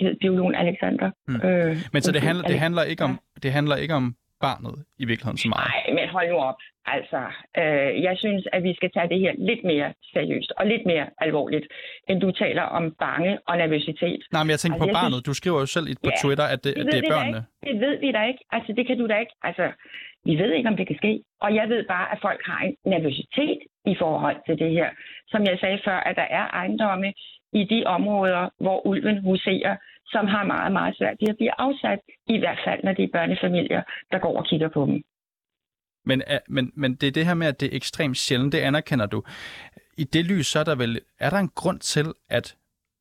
hed 0.00 0.14
biologen 0.20 0.54
Alexander. 0.54 1.10
Mm. 1.28 1.48
Øh, 1.48 1.76
Men 1.92 2.02
så 2.02 2.12
det 2.12 2.22
handler, 2.22 2.44
det 2.44 2.58
handler, 2.58 2.82
ikke, 2.82 3.04
om, 3.04 3.18
det 3.42 3.52
handler 3.52 3.76
ikke 3.76 3.94
om 3.94 4.14
barnet 4.48 4.74
i 5.02 5.04
virkeligheden 5.10 5.38
så 5.44 5.48
meget. 5.54 5.70
Nej, 5.74 5.86
men 5.96 6.04
hold 6.16 6.28
nu 6.32 6.38
op. 6.50 6.58
Altså, 6.96 7.20
øh, 7.60 7.90
jeg 8.06 8.14
synes, 8.22 8.42
at 8.56 8.60
vi 8.68 8.72
skal 8.78 8.90
tage 8.96 9.08
det 9.12 9.20
her 9.24 9.32
lidt 9.50 9.62
mere 9.70 9.88
seriøst 10.14 10.50
og 10.58 10.64
lidt 10.72 10.84
mere 10.92 11.06
alvorligt, 11.26 11.66
end 12.08 12.18
du 12.24 12.30
taler 12.42 12.62
om 12.78 12.84
bange 13.04 13.32
og 13.48 13.54
nervøsitet. 13.62 14.20
Nej, 14.32 14.42
men 14.44 14.50
jeg 14.54 14.60
tænker 14.62 14.74
Altså, 14.76 14.84
på 14.84 14.90
jeg 14.90 14.98
barnet. 15.00 15.26
Du 15.28 15.34
skriver 15.40 15.58
jo 15.64 15.68
selv 15.76 15.86
på 16.06 16.10
Ja, 16.12 16.18
Twitter, 16.22 16.46
at 16.54 16.60
det, 16.64 16.70
at 16.72 16.78
ved 16.86 16.92
det 16.92 16.98
er 16.98 17.02
da 17.08 17.14
børnene. 17.14 17.40
ikke. 17.40 17.66
Det 17.68 17.74
ved 17.84 17.94
vi 18.04 18.08
da 18.16 18.22
ikke. 18.30 18.42
Altså, 18.56 18.70
det 18.76 18.84
kan 18.88 18.96
du 19.00 19.06
da 19.12 19.16
ikke. 19.24 19.34
Altså, 19.48 19.66
vi 20.28 20.34
ved 20.42 20.50
ikke, 20.56 20.68
om 20.72 20.76
det 20.80 20.86
kan 20.90 20.96
ske. 21.02 21.12
Og 21.44 21.50
jeg 21.58 21.66
ved 21.72 21.82
bare, 21.94 22.06
at 22.12 22.18
folk 22.26 22.40
har 22.50 22.60
en 22.66 22.74
nervøsitet 22.94 23.58
i 23.92 23.94
forhold 24.02 24.38
til 24.46 24.56
det 24.62 24.70
her. 24.78 24.88
Som 25.32 25.40
jeg 25.50 25.56
sagde 25.62 25.78
før, 25.86 25.98
at 26.08 26.16
der 26.20 26.28
er 26.38 26.44
ejendomme 26.60 27.08
i 27.60 27.62
de 27.72 27.80
områder, 27.96 28.42
hvor 28.64 28.86
ulven 28.90 29.18
huserer, 29.30 29.74
som 30.06 30.26
har 30.26 30.44
meget, 30.44 30.72
meget 30.72 30.96
svært 30.96 31.16
ved 31.20 31.28
at 31.28 31.36
blive 31.36 31.60
afsat. 31.60 32.00
I 32.26 32.38
hvert 32.38 32.60
fald, 32.66 32.80
når 32.84 32.92
det 32.92 33.04
er 33.04 33.12
børnefamilier, 33.12 33.82
der 34.12 34.18
går 34.18 34.38
og 34.38 34.46
kigger 34.46 34.68
på 34.68 34.86
dem. 34.86 35.02
Men, 36.04 36.22
men, 36.48 36.72
men 36.74 36.94
det 36.94 37.06
er 37.06 37.12
det 37.12 37.26
her 37.26 37.34
med, 37.34 37.46
at 37.46 37.60
det 37.60 37.72
er 37.72 37.76
ekstremt 37.76 38.16
sjældent, 38.16 38.52
det 38.52 38.58
anerkender 38.58 39.06
du. 39.06 39.22
I 39.98 40.04
det 40.04 40.24
lys, 40.24 40.46
så 40.46 40.58
er 40.58 40.64
der 40.64 40.74
vel, 40.74 41.00
er 41.20 41.30
der 41.30 41.38
en 41.38 41.48
grund 41.48 41.80
til, 41.80 42.06
at 42.30 42.56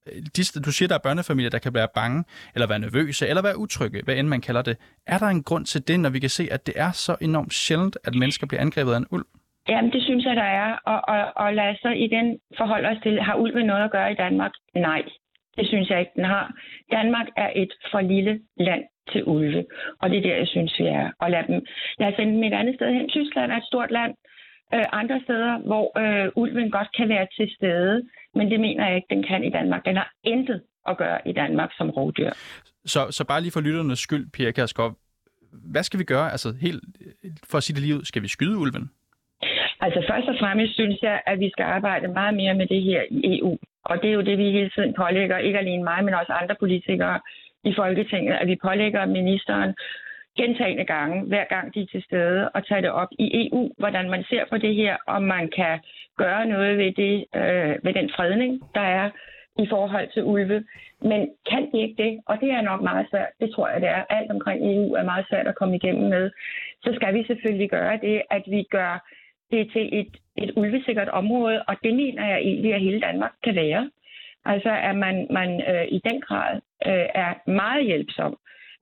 øh, 0.07 0.21
de, 0.35 0.61
du 0.65 0.71
siger, 0.71 0.87
der 0.87 0.95
er 0.95 1.07
børnefamilier, 1.07 1.49
der 1.49 1.59
kan 1.59 1.73
være 1.73 1.87
bange, 1.95 2.23
eller 2.53 2.67
være 2.67 2.79
nervøse, 2.79 3.27
eller 3.27 3.41
være 3.41 3.57
utrygge, 3.57 4.01
hvad 4.03 4.15
end 4.15 4.27
man 4.27 4.41
kalder 4.41 4.61
det. 4.61 4.77
Er 5.07 5.17
der 5.17 5.27
en 5.27 5.43
grund 5.43 5.65
til 5.65 5.87
det, 5.87 5.99
når 5.99 6.09
vi 6.09 6.19
kan 6.19 6.29
se, 6.29 6.47
at 6.51 6.67
det 6.67 6.73
er 6.77 6.91
så 6.91 7.15
enormt 7.21 7.53
sjældent, 7.53 7.97
at 8.03 8.15
mennesker 8.15 8.47
bliver 8.47 8.61
angrebet 8.61 8.93
af 8.93 8.97
en 8.97 9.07
ulv? 9.11 9.25
Jamen, 9.69 9.91
det 9.91 10.03
synes 10.03 10.25
jeg, 10.25 10.35
der 10.35 10.49
er. 10.63 10.69
Og, 10.91 10.99
og, 11.07 11.31
og 11.35 11.53
lad 11.53 11.69
os 11.69 11.77
så 11.77 11.89
igen 11.89 12.39
forholde 12.57 12.87
os 12.89 12.97
til, 13.03 13.21
har 13.21 13.35
ulven 13.35 13.65
noget 13.65 13.83
at 13.83 13.91
gøre 13.91 14.11
i 14.11 14.15
Danmark? 14.15 14.51
Nej, 14.75 15.01
det 15.57 15.67
synes 15.67 15.89
jeg 15.89 15.99
ikke, 15.99 16.11
den 16.15 16.25
har. 16.25 16.53
Danmark 16.91 17.27
er 17.37 17.49
et 17.55 17.73
for 17.91 18.01
lille 18.01 18.39
land 18.57 18.83
til 19.11 19.23
ulve, 19.25 19.65
og 20.01 20.09
det 20.09 20.17
er 20.17 20.21
der, 20.21 20.35
jeg 20.35 20.47
synes, 20.47 20.79
vi 20.79 20.85
er. 20.85 21.11
Og 21.21 21.31
lad, 21.31 21.43
dem, 21.47 21.65
lad 21.99 22.07
os 22.07 22.15
sende 22.15 22.33
dem 22.33 22.43
et 22.43 22.53
andet 22.53 22.75
sted 22.75 22.93
hen. 22.93 23.09
Tyskland 23.09 23.51
er 23.51 23.57
et 23.57 23.63
stort 23.71 23.91
land. 23.91 24.13
Øh, 24.73 24.85
andre 24.91 25.21
steder, 25.23 25.57
hvor 25.69 25.85
øh, 26.03 26.31
ulven 26.35 26.71
godt 26.71 26.87
kan 26.97 27.09
være 27.09 27.27
til 27.37 27.47
stede, 27.55 28.03
men 28.35 28.51
det 28.51 28.59
mener 28.59 28.87
jeg 28.87 28.95
ikke, 28.95 29.07
den 29.15 29.23
kan 29.23 29.43
i 29.43 29.49
Danmark. 29.49 29.85
Den 29.85 29.95
har 29.95 30.11
intet 30.23 30.61
at 30.87 30.97
gøre 30.97 31.19
i 31.27 31.33
Danmark 31.33 31.69
som 31.77 31.89
rovdyr. 31.89 32.31
Så, 32.85 33.11
så 33.11 33.25
bare 33.25 33.41
lige 33.41 33.51
for 33.51 33.61
lytternes 33.61 33.99
skyld, 33.99 34.31
Pia 34.31 34.51
Kærsgaard, 34.51 34.95
hvad 35.51 35.83
skal 35.83 35.99
vi 35.99 36.03
gøre? 36.03 36.31
Altså 36.31 36.53
helt 36.61 36.83
for 37.49 37.57
at 37.57 37.63
sige 37.63 37.75
det 37.75 37.83
lige 37.83 37.95
ud, 37.95 38.03
skal 38.03 38.21
vi 38.21 38.27
skyde 38.27 38.57
ulven? 38.57 38.89
Altså 39.85 39.99
først 40.09 40.27
og 40.27 40.35
fremmest 40.39 40.73
synes 40.73 40.97
jeg, 41.01 41.21
at 41.25 41.39
vi 41.39 41.49
skal 41.49 41.63
arbejde 41.63 42.07
meget 42.07 42.35
mere 42.35 42.53
med 42.53 42.67
det 42.67 42.81
her 42.81 43.01
i 43.09 43.39
EU. 43.39 43.57
Og 43.85 44.01
det 44.01 44.09
er 44.09 44.13
jo 44.13 44.21
det, 44.21 44.37
vi 44.37 44.51
hele 44.51 44.69
tiden 44.69 44.93
pålægger, 44.93 45.37
ikke 45.37 45.59
alene 45.59 45.83
mig, 45.83 46.03
men 46.03 46.13
også 46.13 46.33
andre 46.33 46.55
politikere 46.59 47.19
i 47.63 47.73
Folketinget, 47.75 48.33
at 48.41 48.47
vi 48.47 48.55
pålægger 48.55 49.05
ministeren 49.05 49.75
gentagende 50.37 50.85
gange, 50.85 51.23
hver 51.23 51.45
gang 51.45 51.73
de 51.73 51.81
er 51.81 51.85
til 51.85 52.03
stede, 52.03 52.49
og 52.49 52.67
tage 52.67 52.81
det 52.81 52.89
op 52.91 53.07
i 53.19 53.27
EU, 53.43 53.71
hvordan 53.77 54.09
man 54.09 54.23
ser 54.23 54.43
på 54.49 54.57
det 54.57 54.75
her, 54.75 54.97
om 55.07 55.21
man 55.23 55.49
kan 55.55 55.79
gøre 56.17 56.45
noget 56.45 56.77
ved, 56.77 56.91
det, 56.91 57.25
øh, 57.35 57.75
ved 57.85 57.93
den 57.93 58.09
fredning, 58.15 58.61
der 58.75 58.85
er 58.99 59.09
i 59.59 59.67
forhold 59.69 60.07
til 60.13 60.23
ulve. 60.23 60.63
Men 61.01 61.29
kan 61.49 61.71
de 61.71 61.81
ikke 61.81 62.03
det, 62.03 62.21
og 62.25 62.37
det 62.41 62.51
er 62.51 62.61
nok 62.61 62.81
meget 62.81 63.07
svært, 63.09 63.29
det 63.39 63.51
tror 63.51 63.69
jeg 63.69 63.81
det 63.81 63.89
er, 63.89 64.03
alt 64.09 64.31
omkring 64.31 64.59
EU 64.73 64.93
er 64.93 65.03
meget 65.03 65.25
svært 65.29 65.47
at 65.47 65.55
komme 65.55 65.75
igennem 65.75 66.09
med, 66.09 66.31
så 66.83 66.91
skal 66.95 67.13
vi 67.13 67.23
selvfølgelig 67.27 67.69
gøre 67.69 67.97
det, 68.01 68.21
at 68.29 68.43
vi 68.47 68.63
gør 68.71 68.93
det 69.53 69.71
til 69.73 69.85
et, 69.99 70.11
et 70.43 70.51
ulvesikkert 70.61 71.09
område, 71.21 71.57
og 71.69 71.75
det 71.83 71.93
mener 72.01 72.23
jeg 72.31 72.39
egentlig, 72.49 72.73
at 72.73 72.81
hele 72.87 73.01
Danmark 73.07 73.33
kan 73.43 73.55
være. 73.55 73.83
Altså 74.45 74.71
at 74.89 74.95
man, 75.05 75.15
man 75.37 75.49
øh, 75.71 75.85
i 75.97 75.99
den 76.09 76.21
grad 76.27 76.53
øh, 76.89 77.07
er 77.23 77.31
meget 77.61 77.85
hjælpsom 77.85 78.33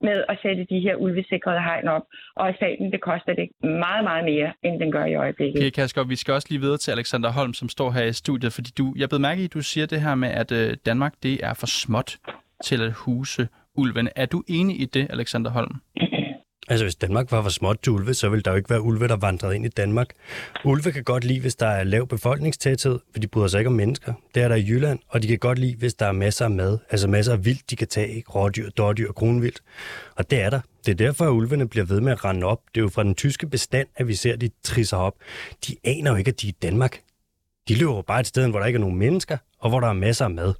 med 0.08 0.24
at 0.28 0.38
sætte 0.42 0.66
de 0.70 0.80
her 0.80 0.94
ulvesikrede 0.96 1.62
hegn 1.68 1.88
op, 1.88 2.02
og 2.36 2.48
at 2.48 2.56
staten 2.56 2.92
det 2.92 3.00
koster 3.00 3.34
det 3.34 3.48
meget, 3.84 4.04
meget 4.04 4.24
mere, 4.24 4.52
end 4.64 4.80
den 4.80 4.92
gør 4.92 5.04
i 5.04 5.14
øjeblikket. 5.14 5.60
Pia 5.60 5.70
Kaskov, 5.70 6.08
vi 6.08 6.16
skal 6.16 6.34
også 6.34 6.48
lige 6.50 6.60
videre 6.60 6.76
til 6.76 6.90
Alexander 6.90 7.30
Holm, 7.32 7.54
som 7.54 7.68
står 7.68 7.90
her 7.90 8.04
i 8.04 8.12
studiet, 8.12 8.52
fordi 8.52 8.70
du, 8.78 8.94
jeg 8.96 9.08
blev 9.08 9.20
mærke 9.20 9.42
i, 9.42 9.44
at 9.44 9.54
du 9.54 9.62
siger 9.62 9.86
det 9.86 10.00
her 10.00 10.14
med, 10.14 10.28
at 10.28 10.52
øh, 10.52 10.76
Danmark 10.86 11.14
det 11.22 11.34
er 11.44 11.54
for 11.54 11.66
småt 11.66 12.10
til 12.64 12.82
at 12.82 12.92
huse 12.92 13.48
ulven. 13.76 14.08
Er 14.16 14.26
du 14.26 14.42
enig 14.48 14.80
i 14.80 14.84
det, 14.84 15.06
Alexander 15.10 15.50
Holm? 15.50 15.74
Altså, 16.68 16.84
hvis 16.84 16.94
Danmark 16.94 17.32
var 17.32 17.42
for 17.42 17.50
småt 17.50 17.78
til 17.82 17.92
ulve, 17.92 18.14
så 18.14 18.28
ville 18.28 18.42
der 18.42 18.50
jo 18.50 18.56
ikke 18.56 18.70
være 18.70 18.82
ulve, 18.82 19.08
der 19.08 19.16
vandrede 19.16 19.54
ind 19.54 19.66
i 19.66 19.68
Danmark. 19.68 20.08
Ulve 20.64 20.92
kan 20.92 21.04
godt 21.04 21.24
lide, 21.24 21.40
hvis 21.40 21.54
der 21.54 21.66
er 21.66 21.84
lav 21.84 22.06
befolkningstæthed, 22.06 22.98
for 23.12 23.20
de 23.20 23.28
bryder 23.28 23.48
sig 23.48 23.58
ikke 23.58 23.68
om 23.68 23.74
mennesker. 23.74 24.12
Det 24.34 24.42
er 24.42 24.48
der 24.48 24.54
i 24.54 24.64
Jylland, 24.68 24.98
og 25.08 25.22
de 25.22 25.28
kan 25.28 25.38
godt 25.38 25.58
lide, 25.58 25.76
hvis 25.76 25.94
der 25.94 26.06
er 26.06 26.12
masser 26.12 26.44
af 26.44 26.50
mad, 26.50 26.78
altså 26.90 27.08
masser 27.08 27.32
af 27.32 27.44
vildt, 27.44 27.70
de 27.70 27.76
kan 27.76 27.88
tage, 27.88 28.08
ikke? 28.08 28.30
rådyr, 28.30 28.70
dårdyr 28.70 29.08
og 29.08 29.14
kronvildt. 29.14 29.62
Og 30.16 30.30
det 30.30 30.40
er 30.40 30.50
der. 30.50 30.60
Det 30.86 30.92
er 30.92 30.96
derfor, 30.96 31.24
at 31.24 31.30
ulvene 31.30 31.68
bliver 31.68 31.84
ved 31.84 32.00
med 32.00 32.12
at 32.12 32.24
rende 32.24 32.46
op. 32.46 32.60
Det 32.74 32.80
er 32.80 32.82
jo 32.82 32.88
fra 32.88 33.02
den 33.02 33.14
tyske 33.14 33.46
bestand, 33.46 33.88
at 33.96 34.08
vi 34.08 34.14
ser, 34.14 34.32
at 34.32 34.40
de 34.40 34.50
trisser 34.62 34.96
op. 34.96 35.14
De 35.66 35.76
aner 35.84 36.10
jo 36.10 36.16
ikke, 36.16 36.28
at 36.28 36.40
de 36.40 36.46
er 36.46 36.52
i 36.52 36.56
Danmark. 36.62 37.00
De 37.68 37.74
løber 37.74 38.02
bare 38.02 38.20
et 38.20 38.26
sted, 38.26 38.48
hvor 38.48 38.58
der 38.58 38.66
ikke 38.66 38.76
er 38.76 38.80
nogen 38.80 38.98
mennesker, 38.98 39.36
og 39.58 39.70
hvor 39.70 39.80
der 39.80 39.88
er 39.88 39.92
masser 39.92 40.24
af 40.24 40.30
mad. 40.30 40.54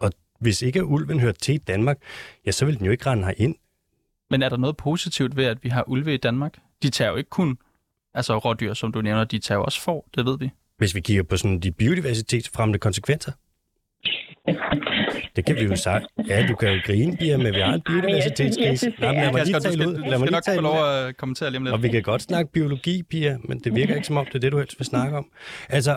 Og 0.00 0.12
hvis 0.40 0.62
ikke 0.62 0.84
ulven 0.84 1.20
hører 1.20 1.32
til 1.32 1.54
i 1.54 1.58
Danmark, 1.58 1.98
ja, 2.46 2.50
så 2.50 2.64
vil 2.64 2.78
den 2.78 2.86
jo 2.86 2.92
ikke 2.92 3.06
rende 3.06 3.34
ind. 3.36 3.54
Men 4.30 4.42
er 4.42 4.48
der 4.48 4.56
noget 4.56 4.76
positivt 4.76 5.36
ved, 5.36 5.44
at 5.44 5.64
vi 5.64 5.68
har 5.68 5.84
ulve 5.88 6.14
i 6.14 6.16
Danmark? 6.16 6.54
De 6.82 6.90
tager 6.90 7.10
jo 7.10 7.16
ikke 7.16 7.30
kun 7.30 7.58
altså 8.14 8.38
rådyr, 8.38 8.74
som 8.74 8.92
du 8.92 9.00
nævner, 9.00 9.24
de 9.24 9.38
tager 9.38 9.58
jo 9.58 9.64
også 9.64 9.80
for, 9.80 10.04
det 10.16 10.26
ved 10.26 10.38
vi. 10.38 10.50
Hvis 10.78 10.94
vi 10.94 11.00
kigger 11.00 11.22
på 11.22 11.36
sådan 11.36 11.60
de 11.60 11.72
biodiversitetsfremmende 11.72 12.78
konsekvenser, 12.78 13.32
det 15.36 15.44
kan 15.44 15.56
vi 15.56 15.60
jo 15.60 15.76
sige. 15.76 16.00
Ja, 16.28 16.46
du 16.46 16.54
kan 16.54 16.72
jo 16.72 16.80
grine, 16.86 17.16
Pia, 17.16 17.36
men 17.36 17.54
vi 17.54 17.60
har 17.60 17.74
en 17.74 17.80
biodiversitetskrise. 17.80 18.92
Nej, 18.98 19.12
lad 19.12 19.32
mig 19.32 19.46
lige 19.46 19.60
tale 19.60 19.88
ud. 19.88 19.94
Lad 19.94 20.18
mig 20.18 20.28
lige 20.28 20.40
tale 20.40 20.62
lov 20.62 20.84
at 20.84 21.16
kommentere 21.16 21.50
lige 21.50 21.58
om 21.58 21.64
lidt. 21.64 21.74
Og 21.74 21.82
vi 21.82 21.88
kan 21.88 22.02
godt 22.02 22.22
snakke 22.22 22.52
biologi, 22.52 23.02
Pia, 23.02 23.38
men 23.44 23.58
det 23.58 23.74
virker 23.74 23.94
ikke 23.94 24.06
som 24.06 24.16
om, 24.16 24.26
det 24.26 24.34
er 24.34 24.38
det, 24.38 24.52
du 24.52 24.58
helst 24.58 24.78
vil 24.78 24.86
snakke 24.86 25.16
om. 25.16 25.30
Altså, 25.68 25.96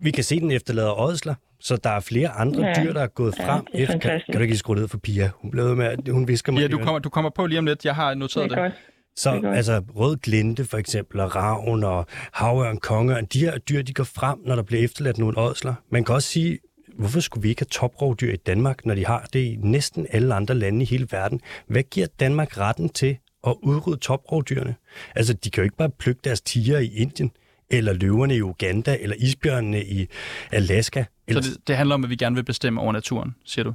vi 0.00 0.10
kan 0.10 0.24
se, 0.24 0.40
den 0.40 0.50
efterlader 0.50 1.00
ådsler, 1.00 1.34
så 1.60 1.76
der 1.76 1.90
er 1.90 2.00
flere 2.00 2.28
andre 2.28 2.66
ja. 2.66 2.84
dyr, 2.84 2.92
der 2.92 3.00
er 3.00 3.06
gået 3.06 3.34
Ja, 3.38 3.46
frem. 3.54 3.66
det 3.72 3.80
er 3.80 3.82
efter, 3.84 3.98
kan, 3.98 4.20
kan 4.26 4.34
du 4.36 4.42
ikke 4.42 4.56
skrue 4.56 4.76
ned 4.76 4.88
for 4.88 4.98
Pia? 4.98 5.30
Hun 5.34 5.50
blev 5.50 5.76
med, 5.76 6.10
hun 6.12 6.28
visker 6.28 6.52
mig. 6.52 6.60
Ja, 6.60 6.68
du 6.68 6.78
kommer, 6.78 6.98
du 6.98 7.08
kommer 7.08 7.30
på 7.30 7.46
lige 7.46 7.58
om 7.58 7.66
lidt. 7.66 7.84
Jeg 7.84 7.94
har 7.94 8.14
noteret 8.14 8.50
Det 8.50 8.56
det. 8.56 8.62
godt. 8.64 8.72
Så 9.16 9.40
altså 9.54 9.82
rød 9.96 10.16
glinte 10.16 10.64
for 10.64 10.78
eksempel, 10.78 11.20
og 11.20 11.36
ravn 11.36 11.84
og 11.84 12.06
havørn, 12.32 12.78
kongeørn, 12.78 13.24
de 13.24 13.38
her 13.40 13.58
dyr, 13.58 13.82
de 13.82 13.92
går 13.94 14.04
frem, 14.04 14.38
når 14.46 14.54
der 14.54 14.62
bliver 14.62 14.84
efterladt 14.84 15.18
nogle 15.18 15.38
ådsler. 15.38 15.74
Man 15.90 16.04
kan 16.04 16.14
også 16.14 16.28
sige, 16.28 16.58
hvorfor 16.98 17.20
skulle 17.20 17.42
vi 17.42 17.48
ikke 17.48 17.60
have 17.60 17.66
toprovdyr 17.70 18.32
i 18.32 18.36
Danmark, 18.36 18.86
når 18.86 18.94
de 18.94 19.06
har 19.06 19.28
det 19.32 19.38
i 19.40 19.56
næsten 19.62 20.06
alle 20.10 20.34
andre 20.34 20.54
lande 20.54 20.82
i 20.82 20.84
hele 20.86 21.06
verden? 21.10 21.40
Hvad 21.66 21.82
giver 21.82 22.06
Danmark 22.20 22.58
retten 22.58 22.88
til 22.88 23.16
at 23.46 23.54
udrydde 23.62 23.98
toprovdyrene? 24.00 24.74
Altså, 25.14 25.32
de 25.34 25.50
kan 25.50 25.60
jo 25.62 25.64
ikke 25.64 25.76
bare 25.76 25.90
plukke 25.90 26.20
deres 26.24 26.40
tiger 26.40 26.78
i 26.78 26.86
Indien, 26.94 27.30
eller 27.76 27.92
løverne 27.92 28.36
i 28.36 28.42
Uganda, 28.42 28.96
eller 29.00 29.16
isbjørnene 29.18 29.84
i 29.84 30.06
Alaska. 30.52 31.02
Så 31.02 31.08
Eller 31.28 31.42
det, 31.42 31.56
det 31.66 31.76
handler 31.76 31.94
om, 31.94 32.04
at 32.04 32.10
vi 32.10 32.16
gerne 32.16 32.36
vil 32.36 32.44
bestemme 32.44 32.80
over 32.80 32.92
naturen, 32.92 33.34
siger 33.44 33.64
du? 33.64 33.74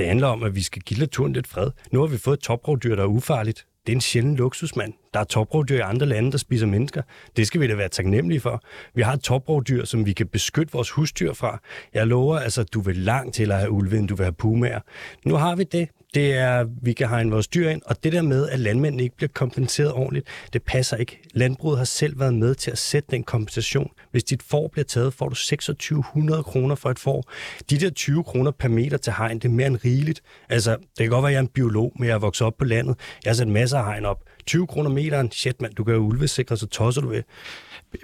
det 0.00 0.08
handler 0.08 0.26
om, 0.26 0.42
at 0.42 0.54
vi 0.54 0.62
skal 0.62 0.82
give 0.82 1.00
naturen 1.00 1.32
lidt 1.32 1.46
fred. 1.46 1.70
Nu 1.92 2.00
har 2.00 2.06
vi 2.06 2.18
fået 2.18 2.36
et 2.36 2.42
toprovdyr, 2.42 2.96
der 2.96 3.02
er 3.02 3.06
ufarligt. 3.06 3.66
Det 3.86 3.92
er 3.92 3.96
en 3.96 4.00
sjælden 4.00 4.36
luksusmand. 4.36 4.92
Der 5.14 5.20
er 5.20 5.24
toprovdyr 5.24 5.76
i 5.76 5.80
andre 5.80 6.06
lande, 6.06 6.32
der 6.32 6.38
spiser 6.38 6.66
mennesker. 6.66 7.02
Det 7.36 7.46
skal 7.46 7.60
vi 7.60 7.66
da 7.66 7.74
være 7.74 7.88
taknemmelige 7.88 8.40
for. 8.40 8.62
Vi 8.94 9.02
har 9.02 9.12
et 9.12 9.20
toprovdyr, 9.20 9.84
som 9.84 10.06
vi 10.06 10.12
kan 10.12 10.26
beskytte 10.26 10.72
vores 10.72 10.90
husdyr 10.90 11.32
fra. 11.32 11.60
Jeg 11.94 12.06
lover, 12.06 12.38
altså, 12.38 12.64
du 12.64 12.80
vil 12.80 12.96
langt 12.96 13.34
til 13.34 13.52
at 13.52 13.58
have 13.58 13.70
ulve, 13.70 13.98
end 13.98 14.08
du 14.08 14.14
vil 14.14 14.24
have 14.24 14.32
pumaer. 14.32 14.80
Nu 15.24 15.34
har 15.34 15.56
vi 15.56 15.64
det. 15.64 15.88
Det 16.14 16.32
er, 16.32 16.66
vi 16.82 16.92
kan 16.92 17.08
hegne 17.08 17.30
vores 17.30 17.48
dyr 17.48 17.68
ind, 17.68 17.82
og 17.86 18.04
det 18.04 18.12
der 18.12 18.22
med, 18.22 18.48
at 18.48 18.58
landmændene 18.58 19.02
ikke 19.02 19.16
bliver 19.16 19.30
kompenseret 19.34 19.92
ordentligt, 19.92 20.26
det 20.52 20.62
passer 20.62 20.96
ikke. 20.96 21.20
Landbruget 21.34 21.78
har 21.78 21.84
selv 21.84 22.20
været 22.20 22.34
med 22.34 22.54
til 22.54 22.70
at 22.70 22.78
sætte 22.78 23.08
den 23.10 23.22
kompensation. 23.24 23.90
Hvis 24.10 24.24
dit 24.24 24.42
får 24.42 24.68
bliver 24.68 24.84
taget, 24.84 25.14
får 25.14 25.28
du 25.28 25.34
2600 25.34 26.42
kroner 26.42 26.74
for 26.74 26.90
et 26.90 26.98
får. 26.98 27.24
De 27.70 27.78
der 27.78 27.90
20 27.90 28.24
kroner 28.24 28.50
per 28.50 28.68
meter 28.68 28.96
til 28.96 29.12
hegn, 29.18 29.38
det 29.38 29.44
er 29.44 29.52
mere 29.52 29.66
end 29.66 29.78
rigeligt. 29.84 30.20
Altså, 30.48 30.70
det 30.70 30.98
kan 30.98 31.08
godt 31.08 31.22
være, 31.22 31.30
at 31.30 31.32
jeg 31.32 31.38
er 31.38 31.42
en 31.42 31.48
biolog, 31.48 31.92
men 31.98 32.08
jeg 32.08 32.14
er 32.14 32.18
vokset 32.18 32.46
op 32.46 32.58
på 32.58 32.64
landet. 32.64 32.96
Jeg 33.24 33.30
har 33.30 33.34
sat 33.34 33.48
masser 33.48 33.78
af 33.78 33.84
hegn 33.84 34.04
op. 34.04 34.18
20 34.46 34.66
kroner 34.66 34.90
meteren, 34.90 35.30
shit 35.32 35.62
mand, 35.62 35.74
du 35.74 35.84
kan 35.84 35.94
jo 35.94 36.00
ulvesikre, 36.00 36.56
så 36.56 36.66
tosser 36.66 37.02
du 37.02 37.08
ved. 37.08 37.22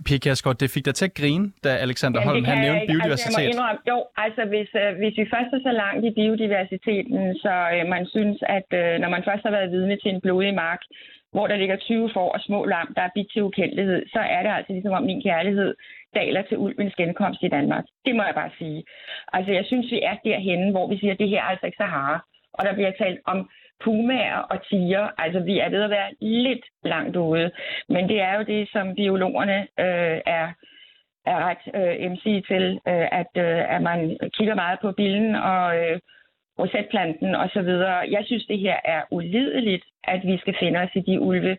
Pia 0.07 0.19
Kjærsgaard, 0.23 0.59
det 0.63 0.71
fik 0.75 0.85
dig 0.89 0.95
til 0.95 1.09
at 1.11 1.15
grine, 1.21 1.45
da 1.65 1.71
Alexander 1.87 2.19
Jamen, 2.21 2.29
Holm 2.29 2.45
han 2.51 2.59
nævnte 2.65 2.83
ikke. 2.83 2.93
biodiversitet. 2.93 3.27
Altså, 3.27 3.41
jeg 3.41 3.51
må 3.51 3.55
indrømme, 3.55 3.83
jo, 3.93 3.99
altså 4.25 4.43
hvis, 4.53 4.71
øh, 4.83 4.91
hvis 5.01 5.15
vi 5.21 5.25
først 5.35 5.51
er 5.57 5.63
så 5.69 5.73
langt 5.83 6.03
i 6.09 6.13
biodiversiteten, 6.19 7.21
så 7.45 7.55
øh, 7.75 7.83
man 7.95 8.05
synes, 8.15 8.39
at 8.57 8.69
øh, 8.81 8.93
når 9.03 9.11
man 9.15 9.23
først 9.29 9.43
har 9.47 9.53
været 9.57 9.73
vidne 9.77 9.97
til 10.03 10.11
en 10.15 10.21
blodig 10.25 10.55
mark, 10.65 10.83
hvor 11.35 11.47
der 11.51 11.57
ligger 11.57 11.77
20 11.77 12.11
får 12.17 12.29
og 12.37 12.41
små 12.49 12.61
lam, 12.73 12.89
der 12.97 13.03
er 13.05 13.15
bidt 13.15 13.29
til 13.33 13.43
ukendelighed, 13.49 14.01
så 14.15 14.21
er 14.35 14.41
det 14.43 14.53
altså 14.57 14.73
ligesom 14.73 14.99
om 14.99 15.05
min 15.11 15.23
kærlighed 15.29 15.71
daler 16.19 16.43
til 16.43 16.57
ulvens 16.65 16.95
genkomst 17.01 17.41
i 17.43 17.55
Danmark. 17.57 17.85
Det 18.07 18.13
må 18.17 18.23
jeg 18.29 18.35
bare 18.35 18.53
sige. 18.59 18.85
Altså 19.37 19.51
jeg 19.59 19.65
synes, 19.67 19.87
vi 19.95 20.01
er 20.11 20.17
derhenne, 20.25 20.71
hvor 20.71 20.87
vi 20.91 20.97
siger, 20.99 21.13
at 21.13 21.19
det 21.23 21.29
her 21.29 21.41
er 21.43 21.51
altså 21.53 21.67
ikke 21.67 21.81
Sahara. 21.83 22.17
Og 22.57 22.63
der 22.67 22.75
bliver 22.75 22.93
talt 23.03 23.21
om 23.33 23.39
pumaer 23.85 24.39
og 24.39 24.67
tiger. 24.69 25.09
Altså 25.19 25.41
vi 25.41 25.59
er 25.59 25.69
ved 25.69 25.83
at 25.83 25.91
være 25.91 26.11
lidt 26.21 26.65
langt 26.85 27.17
ude. 27.17 27.51
Men 27.89 28.09
det 28.09 28.21
er 28.21 28.35
jo 28.39 28.43
det, 28.43 28.69
som 28.73 28.95
biologerne 28.95 29.59
øh, 29.61 30.21
er 30.27 30.53
er 31.27 31.39
ret 31.49 31.65
øh, 31.79 32.11
MC 32.11 32.25
til, 32.49 32.65
øh, 32.91 33.09
at, 33.21 33.33
øh, 33.37 33.75
at 33.75 33.83
man 33.83 34.19
kigger 34.37 34.55
meget 34.55 34.79
på 34.83 34.93
billen 34.93 35.35
og 35.35 35.77
øh, 35.79 36.01
rosetplanten 36.59 37.35
og 37.35 37.49
så 37.53 37.63
videre. 37.63 37.97
Jeg 38.11 38.23
synes, 38.27 38.47
det 38.47 38.59
her 38.59 38.77
er 38.85 39.03
ulideligt, 39.11 39.85
at 40.05 40.21
vi 40.25 40.39
skal 40.39 40.57
finde 40.61 40.79
os 40.79 40.91
i 40.95 41.01
de 41.01 41.21
ulve, 41.21 41.59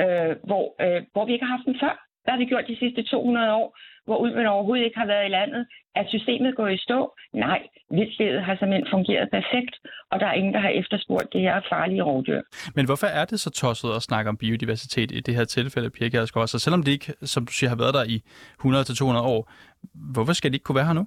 øh, 0.00 0.36
hvor, 0.48 0.64
øh, 0.84 1.02
hvor 1.12 1.24
vi 1.24 1.32
ikke 1.32 1.44
har 1.44 1.56
haft 1.56 1.66
dem 1.66 1.76
før. 1.80 2.05
Hvad 2.26 2.34
har 2.34 2.42
vi 2.44 2.52
gjort 2.52 2.66
de 2.68 2.78
sidste 2.82 3.02
200 3.02 3.54
år, 3.54 3.68
hvor 4.06 4.16
ulven 4.24 4.46
overhovedet 4.46 4.84
ikke 4.84 4.98
har 4.98 5.06
været 5.06 5.26
i 5.26 5.34
landet? 5.38 5.66
Er 5.94 6.04
systemet 6.08 6.56
gået 6.56 6.74
i 6.74 6.84
stå? 6.86 6.98
Nej, 7.32 7.60
vildtledet 7.90 8.42
har 8.44 8.54
simpelthen 8.56 8.86
fungeret 8.90 9.28
perfekt, 9.36 9.74
og 10.10 10.20
der 10.20 10.26
er 10.26 10.32
ingen, 10.32 10.54
der 10.54 10.60
har 10.60 10.68
efterspurgt 10.68 11.32
det 11.32 11.40
her 11.40 11.60
farlige 11.72 12.02
rovdyr. 12.02 12.40
Men 12.76 12.86
hvorfor 12.86 13.06
er 13.06 13.24
det 13.24 13.40
så 13.40 13.50
tosset 13.50 13.90
at 13.96 14.02
snakke 14.02 14.28
om 14.28 14.36
biodiversitet 14.36 15.10
i 15.12 15.20
det 15.20 15.34
her 15.34 15.44
tilfælde, 15.44 15.90
Pia 15.90 16.08
Kjærsgaard? 16.08 16.48
Så 16.48 16.58
selvom 16.58 16.82
det 16.82 16.92
ikke, 16.92 17.12
som 17.22 17.46
du 17.46 17.52
siger, 17.52 17.70
har 17.70 17.76
været 17.76 17.94
der 17.94 18.04
i 18.14 18.16
100-200 19.18 19.32
år, 19.34 19.40
hvorfor 20.14 20.32
skal 20.32 20.50
de 20.50 20.56
ikke 20.56 20.64
kunne 20.64 20.80
være 20.80 20.90
her 20.90 21.00
nu? 21.00 21.06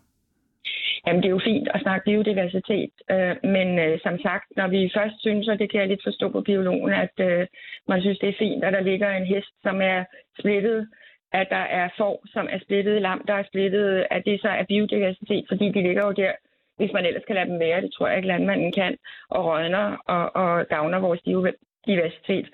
Jamen, 1.05 1.21
det 1.21 1.27
er 1.29 1.37
jo 1.37 1.47
fint 1.51 1.67
at 1.73 1.81
snakke 1.81 2.05
biodiversitet, 2.05 2.93
øh, 3.13 3.35
men 3.55 3.67
øh, 3.85 3.99
som 4.05 4.15
sagt, 4.27 4.47
når 4.59 4.67
vi 4.67 4.91
først 4.97 5.15
synes, 5.19 5.47
og 5.47 5.59
det 5.59 5.71
kan 5.71 5.79
jeg 5.79 5.87
lidt 5.89 6.07
forstå 6.09 6.29
på 6.29 6.41
biologen, 6.41 6.93
at 7.05 7.15
øh, 7.29 7.47
man 7.87 8.01
synes, 8.01 8.19
det 8.19 8.29
er 8.29 8.41
fint, 8.45 8.63
at 8.63 8.73
der 8.73 8.89
ligger 8.89 9.09
en 9.09 9.25
hest, 9.33 9.53
som 9.65 9.81
er 9.81 9.99
splittet, 10.39 10.87
at 11.31 11.47
der 11.49 11.65
er 11.79 11.89
får, 11.97 12.23
som 12.33 12.47
er 12.49 12.59
splittet, 12.65 13.01
lam, 13.01 13.21
der 13.27 13.33
er 13.33 13.43
splittet, 13.43 14.05
at 14.11 14.21
det 14.25 14.41
så 14.41 14.49
er 14.49 14.65
biodiversitet, 14.67 15.45
fordi 15.47 15.65
de 15.75 15.81
ligger 15.81 16.03
jo 16.05 16.11
der, 16.11 16.31
hvis 16.77 16.91
man 16.93 17.05
ellers 17.05 17.23
kan 17.27 17.35
lade 17.35 17.49
dem 17.49 17.59
være, 17.59 17.81
det 17.81 17.91
tror 17.93 18.07
jeg 18.07 18.17
ikke 18.17 18.27
landmanden 18.27 18.71
kan, 18.71 18.97
og 19.29 19.45
rådner 19.45 19.85
og, 20.15 20.35
og 20.35 20.67
gavner 20.67 20.99
vores 20.99 21.21
diversitet, 21.85 22.47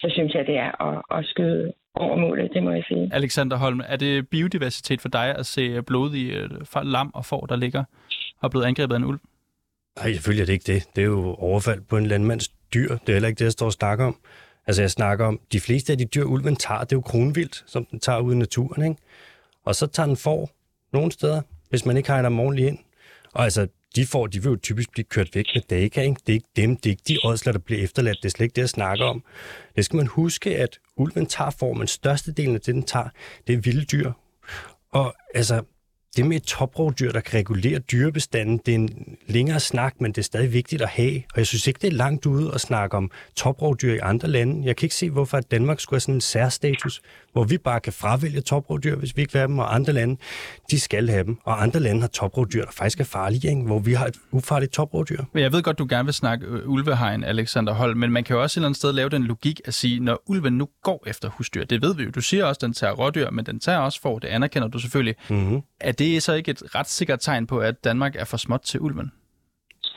så 0.00 0.06
synes 0.10 0.34
jeg, 0.34 0.46
det 0.46 0.56
er 0.56 0.82
at, 0.86 1.18
at 1.18 1.26
skyde 1.26 1.72
over 1.94 2.16
målet, 2.16 2.50
det 2.54 2.62
må 2.62 2.70
jeg 2.70 2.84
sige. 2.88 3.10
Alexander 3.12 3.56
Holm, 3.56 3.80
er 3.88 3.96
det 3.96 4.28
biodiversitet 4.28 5.00
for 5.00 5.08
dig 5.08 5.36
at 5.38 5.46
se 5.46 5.82
blodige 5.82 6.32
øh, 6.32 6.50
lam 6.84 7.10
og 7.14 7.24
får, 7.24 7.46
der 7.46 7.56
ligger 7.56 7.84
og 8.40 8.46
er 8.46 8.48
blevet 8.48 8.64
angrebet 8.64 8.94
af 8.94 8.98
en 8.98 9.04
ulv? 9.04 9.18
Nej, 9.96 10.12
selvfølgelig 10.12 10.42
er 10.42 10.46
det 10.46 10.52
ikke 10.52 10.72
det. 10.72 10.96
Det 10.96 11.02
er 11.02 11.06
jo 11.06 11.34
overfald 11.34 11.80
på 11.90 11.96
en 11.96 12.06
landmands 12.06 12.48
dyr. 12.48 12.88
Det 12.88 13.08
er 13.08 13.12
heller 13.12 13.28
ikke 13.28 13.38
det, 13.38 13.44
jeg 13.44 13.52
står 13.52 13.66
og 13.66 13.72
snakker 13.72 14.04
om. 14.04 14.16
Altså, 14.66 14.82
jeg 14.82 14.90
snakker 14.90 15.26
om, 15.26 15.40
de 15.52 15.60
fleste 15.60 15.92
af 15.92 15.98
de 15.98 16.04
dyr, 16.04 16.24
ulven 16.24 16.56
tager, 16.56 16.80
det 16.80 16.92
er 16.92 16.96
jo 16.96 17.00
kronvildt, 17.00 17.64
som 17.66 17.84
den 17.84 18.00
tager 18.00 18.20
ud 18.20 18.34
i 18.34 18.36
naturen, 18.36 18.82
ikke? 18.82 19.02
Og 19.64 19.74
så 19.74 19.86
tager 19.86 20.06
den 20.06 20.16
får 20.16 20.50
nogle 20.92 21.12
steder, 21.12 21.42
hvis 21.70 21.84
man 21.84 21.96
ikke 21.96 22.08
hegner 22.08 22.28
dem 22.28 22.40
ordentligt 22.40 22.68
ind. 22.68 22.78
Og 23.32 23.44
altså, 23.44 23.68
de 23.96 24.06
får, 24.06 24.26
de 24.26 24.42
vil 24.42 24.50
jo 24.50 24.56
typisk 24.56 24.90
blive 24.90 25.04
kørt 25.04 25.34
væk 25.34 25.46
med 25.54 25.62
data, 25.70 26.00
ikke? 26.00 26.20
Det 26.26 26.32
er 26.32 26.34
ikke 26.34 26.48
dem, 26.56 26.76
det 26.76 26.86
er 26.86 26.90
ikke 26.90 27.02
de 27.08 27.18
ådsler, 27.24 27.52
der 27.52 27.58
bliver 27.58 27.82
efterladt. 27.82 28.18
Det 28.22 28.24
er 28.24 28.30
slet 28.30 28.44
ikke 28.44 28.54
det, 28.54 28.62
jeg 28.62 28.68
snakker 28.68 29.04
om. 29.04 29.22
Det 29.76 29.84
skal 29.84 29.96
man 29.96 30.06
huske, 30.06 30.56
at 30.56 30.78
ulven 30.96 31.26
tager 31.26 31.50
formen. 31.50 31.86
Størstedelen 31.86 32.54
af 32.54 32.60
det, 32.60 32.74
den 32.74 32.82
tager, 32.82 33.08
det 33.46 33.52
er 33.52 33.58
vilde 33.58 33.84
dyr. 33.84 34.12
Og 34.90 35.14
altså, 35.34 35.62
det 36.16 36.26
med 36.26 36.36
et 36.36 36.42
toprovdyr, 36.42 37.12
der 37.12 37.20
kan 37.20 37.38
regulere 37.38 37.78
dyrebestanden, 37.78 38.60
det 38.66 38.74
er 38.74 38.78
en 38.78 39.16
længere 39.26 39.60
snak, 39.60 39.94
men 40.00 40.12
det 40.12 40.18
er 40.18 40.22
stadig 40.22 40.52
vigtigt 40.52 40.82
at 40.82 40.88
have. 40.88 41.22
Og 41.32 41.38
jeg 41.38 41.46
synes 41.46 41.66
ikke, 41.66 41.78
det 41.82 41.88
er 41.88 41.96
langt 41.96 42.26
ude 42.26 42.54
at 42.54 42.60
snakke 42.60 42.96
om 42.96 43.10
toprovdyr 43.36 43.94
i 43.94 43.98
andre 43.98 44.28
lande. 44.28 44.66
Jeg 44.66 44.76
kan 44.76 44.86
ikke 44.86 44.94
se, 44.94 45.10
hvorfor 45.10 45.40
Danmark 45.40 45.80
skulle 45.80 45.96
have 45.96 46.00
sådan 46.00 46.14
en 46.14 46.20
særstatus, 46.20 47.02
hvor 47.32 47.44
vi 47.44 47.58
bare 47.58 47.80
kan 47.80 47.92
fravælge 47.92 48.40
toprovdyr, 48.40 48.96
hvis 48.96 49.16
vi 49.16 49.22
ikke 49.22 49.32
vil 49.32 49.38
have 49.38 49.48
dem, 49.48 49.58
og 49.58 49.74
andre 49.74 49.92
lande, 49.92 50.16
de 50.70 50.80
skal 50.80 51.08
have 51.08 51.24
dem. 51.24 51.38
Og 51.44 51.62
andre 51.62 51.80
lande 51.80 52.00
har 52.00 52.08
toprovdyr, 52.08 52.64
der 52.64 52.72
faktisk 52.72 53.00
er 53.00 53.04
farlige, 53.04 53.48
ikke? 53.48 53.62
hvor 53.62 53.78
vi 53.78 53.92
har 53.92 54.06
et 54.06 54.16
ufarligt 54.30 54.72
toprovdyr. 54.72 55.22
Men 55.32 55.42
jeg 55.42 55.52
ved 55.52 55.62
godt, 55.62 55.78
du 55.78 55.86
gerne 55.88 56.04
vil 56.04 56.14
snakke 56.14 56.46
øh, 56.46 56.68
ulvehegn, 56.68 57.24
Alexander 57.24 57.72
Holm, 57.72 57.98
men 57.98 58.12
man 58.12 58.24
kan 58.24 58.36
jo 58.36 58.42
også 58.42 58.54
et 58.54 58.60
eller 58.60 58.68
andet 58.68 58.78
sted 58.78 58.92
lave 58.92 59.08
den 59.08 59.24
logik 59.24 59.60
at 59.64 59.74
sige, 59.74 60.00
når 60.00 60.22
ulven 60.26 60.52
nu 60.52 60.68
går 60.82 61.04
efter 61.06 61.28
husdyr, 61.28 61.64
det 61.64 61.82
ved 61.82 61.94
vi 61.94 62.02
jo. 62.02 62.10
Du 62.10 62.20
siger 62.20 62.44
også, 62.44 62.58
den 62.62 62.72
tager 62.72 62.92
rådyr, 62.92 63.30
men 63.30 63.46
den 63.46 63.60
tager 63.60 63.78
også 63.78 64.00
for, 64.00 64.18
det 64.18 64.28
anerkender 64.28 64.68
du 64.68 64.78
selvfølgelig. 64.78 65.14
Mm-hmm. 65.28 65.62
Er 65.80 65.92
det 65.92 66.05
det 66.14 66.22
så 66.22 66.32
ikke 66.32 66.50
et 66.50 66.74
ret 66.74 66.88
sikkert 66.88 67.20
tegn 67.20 67.46
på, 67.46 67.58
at 67.58 67.84
Danmark 67.84 68.16
er 68.16 68.24
for 68.24 68.36
småt 68.36 68.60
til 68.60 68.80
ulven? 68.80 69.12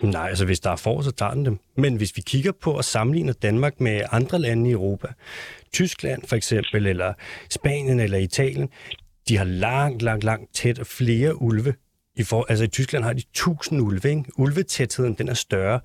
Nej, 0.02 0.30
altså 0.30 0.45
hvis 0.45 0.60
der 0.60 0.72
er 0.72 0.76
for, 0.76 1.02
så 1.02 1.12
tager 1.12 1.34
den 1.34 1.45
dem. 1.45 1.60
Men 1.78 1.95
hvis 1.95 2.17
vi 2.17 2.22
kigger 2.22 2.52
på 2.52 2.72
og 2.72 2.86
sammenligner 2.86 3.34
Danmark 3.34 3.82
med 3.82 4.02
andre 4.12 4.39
lande 4.39 4.69
i 4.69 4.74
Europa, 4.74 5.08
Tyskland 5.74 6.28
for 6.28 6.36
eksempel, 6.36 6.88
eller 6.88 7.13
Spanien 7.50 8.00
eller 8.00 8.17
Italien, 8.17 8.69
de 9.28 9.38
har 9.38 9.45
langt, 9.45 10.02
langt, 10.02 10.24
langt 10.24 10.54
tæt 10.54 10.88
flere 10.88 11.41
ulve. 11.41 11.74
I 12.15 12.24
for, 12.24 12.45
altså 12.50 12.65
i 12.65 12.67
Tyskland 12.67 13.04
har 13.04 13.13
de 13.13 13.19
1000 13.19 13.82
ulve. 13.82 14.10
Ikke? 14.10 14.24
Ulvetætheden 14.38 15.13
den 15.13 15.28
er 15.28 15.34
større. 15.34 15.80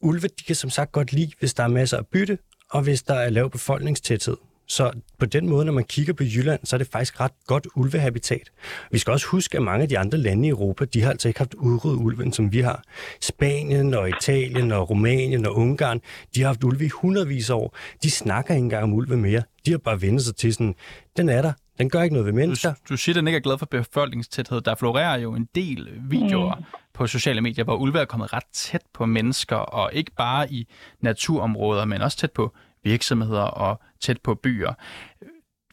Ulve 0.00 0.28
de 0.28 0.44
kan 0.46 0.56
som 0.56 0.70
sagt 0.70 0.92
godt 0.92 1.12
lide, 1.12 1.32
hvis 1.38 1.54
der 1.54 1.62
er 1.62 1.68
masser 1.68 1.96
af 1.96 2.06
bytte, 2.06 2.38
og 2.70 2.82
hvis 2.82 3.02
der 3.02 3.14
er 3.14 3.30
lav 3.30 3.50
befolkningstæthed. 3.50 4.36
Så 4.66 4.90
på 5.18 5.26
den 5.26 5.48
måde, 5.48 5.64
når 5.64 5.72
man 5.72 5.84
kigger 5.84 6.12
på 6.12 6.24
Jylland, 6.24 6.60
så 6.64 6.76
er 6.76 6.78
det 6.78 6.86
faktisk 6.86 7.20
ret 7.20 7.32
godt 7.46 7.66
ulvehabitat. 7.76 8.50
Vi 8.90 8.98
skal 8.98 9.12
også 9.12 9.26
huske, 9.26 9.56
at 9.56 9.62
mange 9.62 9.82
af 9.82 9.88
de 9.88 9.98
andre 9.98 10.18
lande 10.18 10.48
i 10.48 10.50
Europa, 10.50 10.84
de 10.84 11.02
har 11.02 11.10
altså 11.10 11.28
ikke 11.28 11.40
haft 11.40 11.54
udryddet 11.54 11.98
ulven, 11.98 12.32
som 12.32 12.52
vi 12.52 12.60
har. 12.60 12.82
Spanien 13.20 13.94
og 13.94 14.08
Italien 14.08 14.72
og 14.72 14.90
Rumænien 14.90 15.46
og 15.46 15.56
Ungarn, 15.56 16.00
de 16.34 16.40
har 16.40 16.46
haft 16.46 16.64
ulve 16.64 16.84
i 16.84 16.88
hundredvis 16.88 17.50
af 17.50 17.54
år. 17.54 17.76
De 18.02 18.10
snakker 18.10 18.54
ikke 18.54 18.64
engang 18.64 18.84
om 18.84 18.92
ulve 18.92 19.16
mere. 19.16 19.42
De 19.66 19.70
har 19.70 19.78
bare 19.78 20.02
vendt 20.02 20.22
sig 20.22 20.36
til 20.36 20.54
sådan, 20.54 20.74
den 21.16 21.28
er 21.28 21.42
der, 21.42 21.52
den 21.78 21.90
gør 21.90 22.02
ikke 22.02 22.14
noget 22.14 22.26
ved 22.26 22.32
mennesker. 22.32 22.70
Du, 22.70 22.76
du 22.88 22.96
siger, 22.96 23.14
at 23.14 23.16
den 23.16 23.26
ikke 23.26 23.36
er 23.36 23.40
glad 23.40 23.58
for 23.58 23.66
befolkningstæthed. 23.66 24.60
Der 24.60 24.74
florerer 24.74 25.18
jo 25.18 25.34
en 25.34 25.48
del 25.54 25.88
videoer 26.00 26.54
mm. 26.54 26.64
på 26.94 27.06
sociale 27.06 27.40
medier, 27.40 27.64
hvor 27.64 27.76
ulve 27.76 28.00
er 28.00 28.04
kommet 28.04 28.32
ret 28.32 28.44
tæt 28.52 28.82
på 28.94 29.06
mennesker, 29.06 29.56
og 29.56 29.90
ikke 29.92 30.10
bare 30.16 30.52
i 30.52 30.68
naturområder, 31.00 31.84
men 31.84 32.02
også 32.02 32.18
tæt 32.18 32.32
på 32.32 32.54
virksomheder 32.84 33.40
og 33.42 33.80
tæt 34.00 34.20
på 34.20 34.34
byer. 34.34 34.72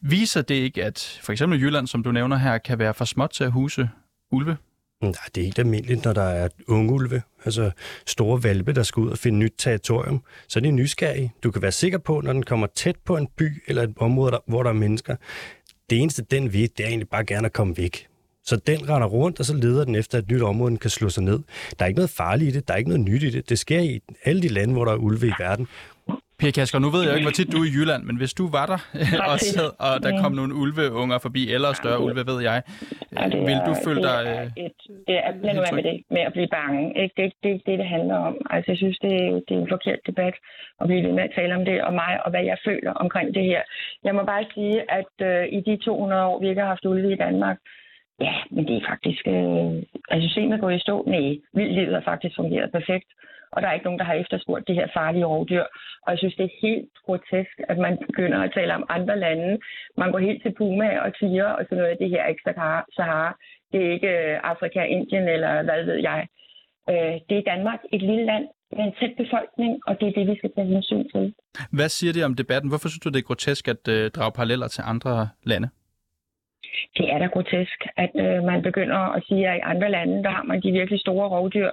Viser 0.02 0.42
det 0.42 0.54
ikke, 0.54 0.84
at 0.84 1.20
for 1.22 1.32
eksempel 1.32 1.60
Jylland, 1.60 1.86
som 1.86 2.02
du 2.02 2.12
nævner 2.12 2.36
her, 2.36 2.58
kan 2.58 2.78
være 2.78 2.94
for 2.94 3.04
småt 3.04 3.30
til 3.30 3.44
at 3.44 3.52
huse 3.52 3.88
ulve? 4.30 4.56
Nej, 5.02 5.12
det 5.34 5.40
er 5.40 5.44
helt 5.44 5.58
almindeligt, 5.58 6.04
når 6.04 6.12
der 6.12 6.22
er 6.22 6.48
unge 6.68 6.92
ulve, 6.92 7.22
altså 7.44 7.70
store 8.06 8.42
valpe, 8.42 8.72
der 8.72 8.82
skal 8.82 9.00
ud 9.00 9.10
og 9.10 9.18
finde 9.18 9.38
nyt 9.38 9.54
territorium. 9.58 10.22
Så 10.48 10.58
er 10.58 10.60
de 10.60 10.70
nysgerrige. 10.70 11.32
Du 11.42 11.50
kan 11.50 11.62
være 11.62 11.72
sikker 11.72 11.98
på, 11.98 12.20
når 12.20 12.32
den 12.32 12.42
kommer 12.42 12.66
tæt 12.66 12.96
på 13.04 13.16
en 13.16 13.28
by 13.36 13.62
eller 13.66 13.82
et 13.82 13.94
område, 13.96 14.40
hvor 14.46 14.62
der 14.62 14.70
er 14.70 14.74
mennesker. 14.74 15.16
Det 15.90 16.00
eneste, 16.00 16.22
den 16.22 16.52
ved, 16.52 16.68
det 16.68 16.84
er 16.84 16.88
egentlig 16.88 17.08
bare 17.08 17.24
gerne 17.24 17.46
at 17.46 17.52
komme 17.52 17.76
væk. 17.76 18.06
Så 18.44 18.56
den 18.56 18.88
render 18.88 19.08
rundt, 19.08 19.40
og 19.40 19.46
så 19.46 19.54
leder 19.54 19.84
den 19.84 19.94
efter 19.94 20.18
et 20.18 20.30
nyt 20.30 20.42
område, 20.42 20.70
den 20.70 20.78
kan 20.78 20.90
slå 20.90 21.08
sig 21.08 21.22
ned. 21.22 21.38
Der 21.78 21.84
er 21.84 21.86
ikke 21.86 21.98
noget 21.98 22.10
farligt 22.10 22.48
i 22.48 22.58
det, 22.58 22.68
der 22.68 22.74
er 22.74 22.78
ikke 22.78 22.90
noget 22.90 23.04
nyt 23.04 23.22
i 23.22 23.30
det. 23.30 23.48
Det 23.48 23.58
sker 23.58 23.80
i 23.80 24.00
alle 24.24 24.42
de 24.42 24.48
lande, 24.48 24.74
hvor 24.74 24.84
der 24.84 24.92
er 24.92 24.96
ulve 24.96 25.26
i 25.26 25.32
verden. 25.38 25.68
Pia 26.42 26.54
Kasker, 26.58 26.78
nu 26.86 26.90
ved 26.94 27.02
jeg 27.04 27.12
ikke, 27.16 27.28
hvor 27.28 27.38
tit 27.38 27.52
du 27.54 27.58
er 27.62 27.68
i 27.70 27.74
Jylland, 27.76 28.02
men 28.08 28.16
hvis 28.20 28.34
du 28.40 28.44
var 28.58 28.66
der 28.72 28.80
og, 29.30 29.36
sad, 29.54 29.70
og 29.86 29.94
der 30.04 30.12
kom 30.22 30.32
nogle 30.40 30.52
ulveunger 30.62 31.18
forbi, 31.26 31.42
eller 31.54 31.68
større 31.82 32.00
ulve, 32.06 32.22
ved 32.30 32.38
jeg, 32.48 32.58
ja, 33.16 33.22
det 33.32 33.40
vil 33.48 33.60
du 33.68 33.72
føle 33.86 34.02
dig... 34.08 34.18
Det 34.56 34.62
er, 34.64 34.70
et, 34.70 34.80
det 35.08 35.16
er 35.26 35.30
lad 35.44 35.54
nu 35.54 35.62
med 35.78 35.84
det, 35.88 35.96
med 36.16 36.22
at 36.28 36.32
blive 36.36 36.50
bange. 36.58 36.82
Ikke? 37.02 37.12
Det 37.14 37.22
er 37.22 37.28
ikke 37.30 37.42
det, 37.46 37.54
det, 37.66 37.74
det 37.80 37.88
handler 37.96 38.16
om. 38.28 38.34
Altså, 38.54 38.66
jeg 38.72 38.78
synes, 38.82 38.98
det, 39.06 39.12
det 39.46 39.52
er 39.56 39.60
en 39.64 39.72
forkert 39.74 40.00
debat, 40.10 40.34
og 40.80 40.84
vi 40.88 40.94
er 40.98 41.16
med 41.18 41.28
at 41.28 41.36
tale 41.38 41.52
om 41.58 41.64
det, 41.68 41.76
og 41.86 41.92
mig, 42.02 42.12
og 42.24 42.30
hvad 42.30 42.44
jeg 42.50 42.58
føler 42.68 42.92
omkring 43.04 43.28
det 43.36 43.44
her. 43.50 43.62
Jeg 44.06 44.14
må 44.14 44.22
bare 44.32 44.44
sige, 44.54 44.76
at 44.98 45.14
øh, 45.30 45.44
i 45.56 45.60
de 45.68 45.74
200 45.76 46.24
år, 46.30 46.40
vi 46.40 46.48
ikke 46.48 46.60
har 46.64 46.72
haft 46.74 46.84
ulve 46.90 47.12
i 47.12 47.22
Danmark, 47.26 47.58
ja, 48.26 48.34
men 48.54 48.62
det 48.68 48.76
er 48.76 48.88
faktisk... 48.92 49.22
Øh, 49.36 49.70
altså, 50.10 50.24
systemet 50.28 50.60
går 50.60 50.70
i 50.70 50.84
stå. 50.86 50.96
Nej, 51.14 51.28
vildlivet 51.58 51.94
har 51.94 52.04
faktisk 52.12 52.34
fungeret 52.36 52.72
perfekt 52.78 53.10
og 53.52 53.62
der 53.62 53.68
er 53.68 53.72
ikke 53.72 53.88
nogen, 53.88 53.98
der 53.98 54.10
har 54.10 54.14
efterspurgt 54.14 54.68
det 54.68 54.74
her 54.74 54.88
farlige 54.96 55.30
rovdyr. 55.32 55.64
Og 56.04 56.08
jeg 56.12 56.18
synes, 56.18 56.34
det 56.34 56.44
er 56.44 56.60
helt 56.66 56.92
grotesk, 57.06 57.56
at 57.68 57.78
man 57.78 57.98
begynder 58.06 58.38
at 58.42 58.52
tale 58.54 58.74
om 58.74 58.86
andre 58.88 59.18
lande. 59.18 59.58
Man 59.96 60.12
går 60.12 60.18
helt 60.18 60.42
til 60.42 60.54
Puma 60.58 60.88
og 61.04 61.10
tiger 61.18 61.50
og 61.58 61.62
sådan 61.64 61.78
noget. 61.78 61.98
Det 61.98 62.10
her 62.10 62.22
er 62.22 62.28
ikke 62.28 62.46
Sahara. 62.96 63.38
Det 63.72 63.86
er 63.86 63.90
ikke 63.96 64.12
øh, 64.18 64.40
Afrika, 64.52 64.80
Indien 64.84 65.28
eller 65.28 65.62
hvad 65.62 65.84
ved 65.84 65.98
jeg. 66.10 66.20
Øh, 66.90 67.14
det 67.28 67.36
er 67.38 67.50
Danmark, 67.52 67.80
et 67.92 68.02
lille 68.02 68.24
land 68.24 68.46
med 68.76 68.84
en 68.84 68.94
tæt 69.00 69.14
befolkning, 69.22 69.72
og 69.86 70.00
det 70.00 70.08
er 70.08 70.12
det, 70.12 70.26
vi 70.30 70.36
skal 70.36 70.52
tage 70.54 70.66
hensyn 70.66 71.04
til. 71.12 71.34
Hvad 71.72 71.88
siger 71.88 72.12
det 72.12 72.24
om 72.24 72.34
debatten? 72.34 72.70
Hvorfor 72.70 72.88
synes 72.88 73.04
du, 73.04 73.08
det 73.08 73.18
er 73.20 73.30
grotesk 73.30 73.68
at 73.68 73.88
øh, 73.88 74.10
drage 74.10 74.32
paralleller 74.32 74.68
til 74.68 74.82
andre 74.86 75.28
lande? 75.44 75.68
Det 76.96 77.06
er 77.12 77.18
da 77.18 77.26
grotesk, 77.26 77.78
at 77.96 78.12
øh, 78.24 78.42
man 78.50 78.62
begynder 78.62 79.00
at 79.16 79.22
sige, 79.28 79.48
at 79.48 79.56
i 79.56 79.60
andre 79.72 79.90
lande, 79.90 80.22
der 80.24 80.30
har 80.30 80.42
man 80.42 80.62
de 80.62 80.72
virkelig 80.72 81.00
store 81.00 81.28
rovdyr, 81.28 81.70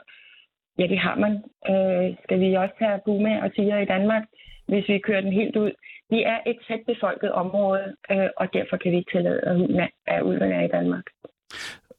Ja, 0.80 0.88
det 0.88 1.00
har 1.00 1.16
man. 1.16 1.34
Øh, 1.72 2.18
skal 2.24 2.40
vi 2.40 2.54
også 2.54 2.76
have 2.80 3.00
Buma 3.06 3.34
og 3.44 3.56
tiger 3.56 3.78
i 3.78 3.86
Danmark, 3.86 4.24
hvis 4.68 4.90
vi 4.90 5.00
kører 5.00 5.22
den 5.22 5.34
helt 5.34 5.56
ud? 5.56 5.72
Vi 6.10 6.24
er 6.24 6.40
et 6.46 6.58
tæt 6.68 6.80
befolket 6.88 7.32
område, 7.32 7.96
øh, 8.12 8.30
og 8.38 8.54
derfor 8.54 8.78
kan 8.78 8.92
vi 8.92 8.98
ikke 8.98 9.12
tillade, 9.12 9.40
at 10.08 10.24
ulven 10.24 10.52
er 10.52 10.62
i 10.62 10.68
Danmark. 10.68 11.04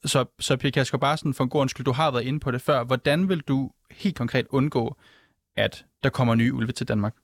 Så, 0.04 0.20
så 0.38 0.58
Pia 0.60 0.70
Kasker 0.70 0.98
Barsen, 0.98 1.34
for 1.34 1.44
en 1.44 1.50
god 1.50 1.60
undskyld, 1.60 1.84
du 1.84 1.92
har 1.92 2.10
været 2.12 2.26
inde 2.28 2.40
på 2.40 2.50
det 2.50 2.62
før. 2.68 2.84
Hvordan 2.84 3.28
vil 3.28 3.40
du 3.40 3.70
helt 4.02 4.18
konkret 4.18 4.46
undgå, 4.50 4.96
at 5.56 5.84
der 6.02 6.10
kommer 6.10 6.34
nye 6.34 6.54
ulve 6.54 6.72
til 6.72 6.88
Danmark? 6.88 7.14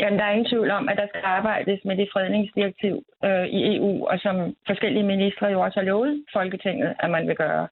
Jamen, 0.00 0.18
der 0.18 0.24
er 0.24 0.32
ingen 0.32 0.50
tvivl 0.52 0.70
om, 0.70 0.88
at 0.88 0.96
der 0.96 1.06
skal 1.08 1.22
arbejdes 1.24 1.80
med 1.84 1.96
det 1.96 2.08
fredningsdirektiv 2.12 2.94
øh, 3.24 3.46
i 3.58 3.76
EU, 3.76 4.06
og 4.10 4.18
som 4.18 4.36
forskellige 4.66 5.10
ministre 5.14 5.46
jo 5.46 5.60
også 5.60 5.78
har 5.80 5.86
lovet 5.86 6.24
Folketinget, 6.32 6.94
at 6.98 7.10
man 7.10 7.28
vil 7.28 7.36
gøre. 7.36 7.68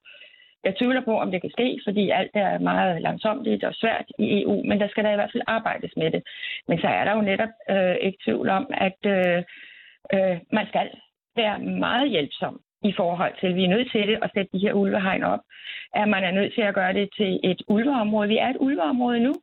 Jeg 0.63 0.75
tvivler 0.75 1.01
på, 1.01 1.19
om 1.19 1.31
det 1.31 1.41
kan 1.41 1.51
ske, 1.51 1.79
fordi 1.83 2.09
alt 2.09 2.31
er 2.33 2.59
meget 2.59 3.01
langsomt 3.01 3.63
og 3.63 3.73
svært 3.75 4.05
i 4.19 4.41
EU, 4.41 4.63
men 4.63 4.79
der 4.79 4.87
skal 4.87 5.03
der 5.03 5.11
i 5.11 5.15
hvert 5.15 5.31
fald 5.33 5.43
arbejdes 5.47 5.91
med 5.97 6.11
det. 6.11 6.23
Men 6.67 6.79
så 6.79 6.87
er 6.87 7.03
der 7.03 7.13
jo 7.15 7.21
netop 7.21 7.53
øh, 7.69 7.95
ikke 8.01 8.19
tvivl 8.25 8.49
om, 8.49 8.67
at 8.87 8.99
øh, 9.05 9.43
øh, 10.13 10.37
man 10.51 10.67
skal 10.67 10.89
være 11.35 11.59
meget 11.59 12.09
hjælpsom 12.09 12.61
i 12.83 12.93
forhold 12.97 13.33
til, 13.39 13.47
at 13.47 13.55
vi 13.55 13.63
er 13.63 13.73
nødt 13.75 13.91
til 13.91 14.07
det 14.07 14.19
at 14.21 14.31
sætte 14.33 14.51
de 14.53 14.63
her 14.65 14.73
ulvehegn 14.73 15.23
op, 15.23 15.39
at 15.93 16.07
man 16.09 16.23
er 16.23 16.31
nødt 16.31 16.53
til 16.53 16.61
at 16.61 16.73
gøre 16.73 16.93
det 16.93 17.09
til 17.17 17.39
et 17.43 17.61
ulveområde. 17.67 18.27
Vi 18.27 18.37
er 18.37 18.49
et 18.49 18.57
ulveområde 18.59 19.19
nu, 19.19 19.33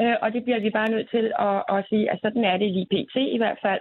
øh, 0.00 0.16
og 0.22 0.32
det 0.32 0.44
bliver 0.44 0.60
vi 0.60 0.70
bare 0.70 0.90
nødt 0.90 1.10
til 1.10 1.32
at, 1.38 1.62
at 1.74 1.84
sige, 1.88 2.10
at 2.10 2.18
sådan 2.22 2.44
er 2.44 2.56
det 2.56 2.72
lige 2.72 2.92
pt. 2.94 3.16
i 3.16 3.38
hvert 3.38 3.58
fald. 3.62 3.80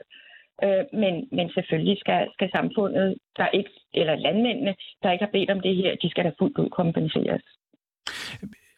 Øh, 0.65 0.83
men, 1.01 1.13
men 1.37 1.45
selvfølgelig 1.55 1.97
skal, 2.03 2.21
skal 2.35 2.49
samfundet, 2.57 3.07
der 3.37 3.47
ikke, 3.59 3.71
eller 3.93 4.15
landmændene, 4.15 4.73
der 5.03 5.11
ikke 5.11 5.25
har 5.25 5.35
bedt 5.37 5.49
om 5.55 5.59
det 5.59 5.75
her, 5.75 5.95
de 6.03 6.09
skal 6.09 6.23
da 6.25 6.31
fuldt 6.39 6.57
ud 6.57 6.69
kompenseres. 6.69 7.43